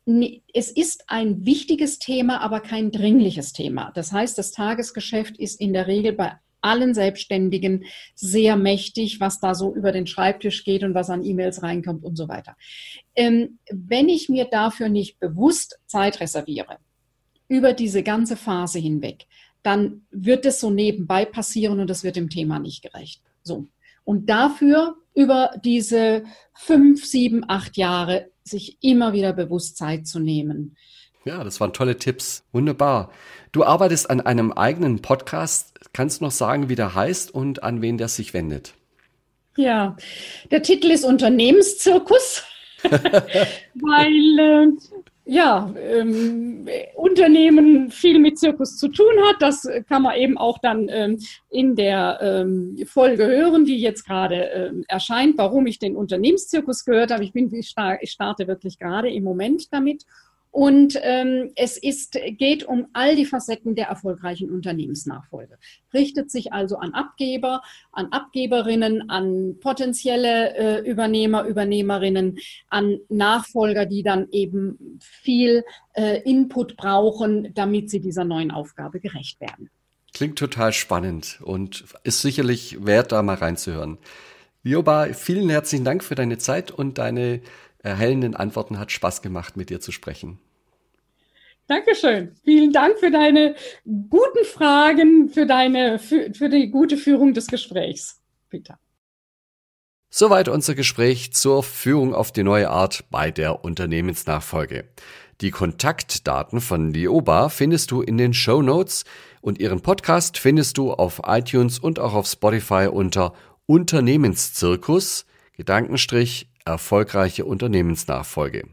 es 0.53 0.71
ist 0.71 1.05
ein 1.07 1.45
wichtiges 1.47 1.99
Thema, 1.99 2.41
aber 2.41 2.61
kein 2.61 2.91
dringliches 2.91 3.53
Thema. 3.53 3.93
Das 3.95 4.13
heißt, 4.13 4.37
das 4.37 4.51
Tagesgeschäft 4.51 5.39
ist 5.39 5.61
in 5.61 5.73
der 5.73 5.87
Regel 5.87 6.13
bei 6.13 6.33
allen 6.61 6.95
Selbstständigen 6.95 7.85
sehr 8.15 8.57
mächtig, 8.57 9.21
was 9.21 9.41
da 9.41 9.55
so 9.55 9.75
über 9.75 9.93
den 9.93 10.07
Schreibtisch 10.07 10.65
geht 10.65 10.83
und 10.83 10.95
was 10.95 11.11
an 11.11 11.25
E-Mails 11.25 11.63
reinkommt 11.63 12.05
und 12.05 12.17
so 12.17 12.29
weiter. 12.29 12.57
Ähm, 13.15 13.59
wenn 13.71 14.09
ich 14.09 14.29
mir 14.29 14.47
dafür 14.47 14.89
nicht 14.89 15.19
bewusst 15.19 15.79
Zeit 15.87 16.21
reserviere, 16.21 16.79
über 17.49 17.73
diese 17.73 18.03
ganze 18.03 18.37
Phase 18.37 18.79
hinweg, 18.79 19.27
dann 19.63 20.07
wird 20.11 20.47
es 20.47 20.61
so 20.61 20.71
nebenbei 20.71 21.25
passieren 21.25 21.81
und 21.81 21.91
das 21.91 22.05
wird 22.05 22.17
dem 22.17 22.31
Thema 22.31 22.59
nicht 22.59 22.83
gerecht. 22.83 23.23
So. 23.43 23.67
Und 24.05 24.31
dafür 24.31 24.97
über 25.15 25.51
diese 25.65 26.25
fünf, 26.55 27.05
sieben, 27.05 27.45
acht 27.49 27.77
Jahre 27.77 28.31
sich 28.45 28.79
immer 28.81 29.13
wieder 29.13 29.33
bewusst 29.33 29.77
Zeit 29.77 30.07
zu 30.07 30.19
nehmen. 30.19 30.77
Ja, 31.25 31.45
das 31.45 31.61
waren 31.61 31.73
tolle 31.73 31.97
Tipps. 31.97 32.45
Wunderbar. 32.53 33.11
Du 33.53 33.65
arbeitest 33.65 34.09
an 34.11 34.21
einem 34.21 34.53
eigenen 34.53 35.03
Podcast. 35.03 35.79
Kannst 35.93 36.21
du 36.21 36.25
noch 36.25 36.31
sagen, 36.31 36.69
wie 36.69 36.77
der 36.77 36.95
heißt 36.95 37.35
und 37.35 37.63
an 37.63 37.83
wen 37.83 37.99
der 37.99 38.09
sich 38.09 38.33
wendet? 38.33 38.75
Ja, 39.57 39.97
der 40.51 40.63
Titel 40.63 40.91
ist 40.91 41.05
Unternehmenszirkus, 41.05 42.45
weil 42.83 44.39
äh, 44.39 44.69
ja, 45.31 45.73
ähm, 45.79 46.67
Unternehmen 46.97 47.91
viel 47.91 48.19
mit 48.19 48.39
Zirkus 48.39 48.77
zu 48.79 48.89
tun 48.89 49.13
hat. 49.27 49.37
Das 49.41 49.69
kann 49.89 50.03
man 50.03 50.17
eben 50.17 50.39
auch 50.39 50.59
dann 50.59 50.89
ähm, 50.89 51.19
in 51.51 51.77
der 51.77 52.19
ähm, 52.21 52.77
Folge 52.87 53.27
hören, 53.27 53.65
die 53.65 53.79
jetzt 53.81 54.05
gerade 54.05 54.45
ähm, 54.47 54.85
erscheint, 54.89 55.39
warum 55.39 55.67
ich 55.67 55.79
den 55.79 55.95
Unternehmenszirkus 55.95 56.85
gehört 56.85 57.13
habe. 57.13 57.23
Ich 57.23 57.33
bin, 57.33 57.53
ich 57.55 57.69
starte 57.69 58.49
wirklich 58.49 58.79
gerade 58.79 59.11
im 59.11 59.23
Moment 59.23 59.73
damit. 59.73 60.05
Und 60.51 60.99
ähm, 61.03 61.53
es 61.55 61.77
ist, 61.77 62.19
geht 62.39 62.65
um 62.65 62.89
all 62.93 63.15
die 63.15 63.25
Facetten 63.25 63.77
der 63.77 63.87
erfolgreichen 63.87 64.51
Unternehmensnachfolge. 64.51 65.59
Richtet 65.95 66.31
sich 66.31 66.53
also 66.53 66.77
an 66.77 66.93
Abgeber, 66.93 67.63
an 67.93 68.07
Abgeberinnen, 68.11 69.11
an 69.11 69.59
potenzielle 69.61 70.57
äh, 70.57 70.91
Übernehmer, 70.91 71.45
Übernehmerinnen, 71.45 72.39
an 72.69 72.99
Nachfolger, 73.09 73.87
die 73.87 74.03
dann 74.03 74.29
eben 74.33 74.99
viel 75.01 75.65
äh, 75.93 76.21
Input 76.23 76.77
brauchen, 76.77 77.55
damit 77.55 77.89
sie 77.89 78.01
dieser 78.01 78.25
neuen 78.25 78.51
Aufgabe 78.51 78.99
gerecht 78.99 79.41
werden. 79.41 79.71
Klingt 80.13 80.37
total 80.37 80.73
spannend 80.73 81.39
und 81.43 81.85
ist 82.03 82.23
sicherlich 82.23 82.85
wert, 82.85 83.13
da 83.13 83.23
mal 83.23 83.37
reinzuhören. 83.37 83.99
Vioba, 84.63 85.07
vielen 85.15 85.49
herzlichen 85.49 85.85
Dank 85.85 86.03
für 86.03 86.17
deine 86.17 86.39
Zeit 86.39 86.71
und 86.71 86.99
deine 86.99 87.41
erhellenden 87.83 88.35
Antworten. 88.35 88.79
Hat 88.79 88.93
Spaß 88.93 89.23
gemacht, 89.23 89.57
mit 89.57 89.71
dir 89.71 89.81
zu 89.81 89.93
sprechen. 89.93 90.39
Dankeschön. 91.67 92.35
Vielen 92.45 92.73
Dank 92.73 92.99
für 92.99 93.13
deine 93.13 93.55
guten 93.85 94.45
Fragen, 94.45 95.29
für 95.29 95.47
deine, 95.47 96.01
für, 96.01 96.33
für 96.35 96.49
die 96.49 96.69
gute 96.69 96.97
Führung 96.97 97.33
des 97.33 97.47
Gesprächs, 97.47 98.21
Peter. 98.49 98.79
Soweit 100.13 100.49
unser 100.49 100.75
Gespräch 100.75 101.33
zur 101.33 101.63
Führung 101.63 102.13
auf 102.13 102.33
die 102.33 102.43
neue 102.43 102.71
Art 102.71 103.05
bei 103.11 103.31
der 103.31 103.65
Unternehmensnachfolge. 103.65 104.89
Die 105.41 105.53
Kontaktdaten 105.53 106.61
von 106.61 106.93
Lioba 106.93 107.49
findest 107.49 107.93
du 107.93 108.03
in 108.03 108.19
den 108.19 108.35
Show 108.35 108.61
Notes 108.61 109.05
und 109.41 109.61
ihren 109.61 109.81
Podcast 109.81 110.39
findest 110.39 110.77
du 110.77 110.93
auf 110.93 111.23
iTunes 111.25 111.79
und 111.79 112.01
auch 112.01 112.15
auf 112.15 112.27
Spotify 112.27 112.89
unter 112.93 113.33
Unternehmenszirkus, 113.67 115.25
Gedankenstrich 115.53 116.50
erfolgreiche 116.71 117.45
Unternehmensnachfolge. 117.45 118.69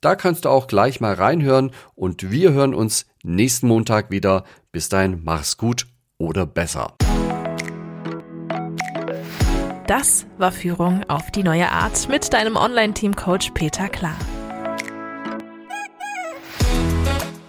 Da 0.00 0.16
kannst 0.16 0.44
du 0.44 0.50
auch 0.50 0.66
gleich 0.66 1.00
mal 1.00 1.14
reinhören 1.14 1.70
und 1.94 2.30
wir 2.30 2.52
hören 2.52 2.74
uns 2.74 3.06
nächsten 3.22 3.68
Montag 3.68 4.10
wieder. 4.10 4.44
Bis 4.70 4.88
dahin, 4.88 5.22
mach's 5.24 5.56
gut 5.56 5.86
oder 6.18 6.44
besser. 6.44 6.94
Das 9.86 10.26
war 10.38 10.52
Führung 10.52 11.04
auf 11.08 11.30
die 11.30 11.42
neue 11.42 11.70
Art 11.70 12.08
mit 12.08 12.32
deinem 12.32 12.56
Online-Team-Coach 12.56 13.50
Peter 13.50 13.88
Klar. 13.88 14.16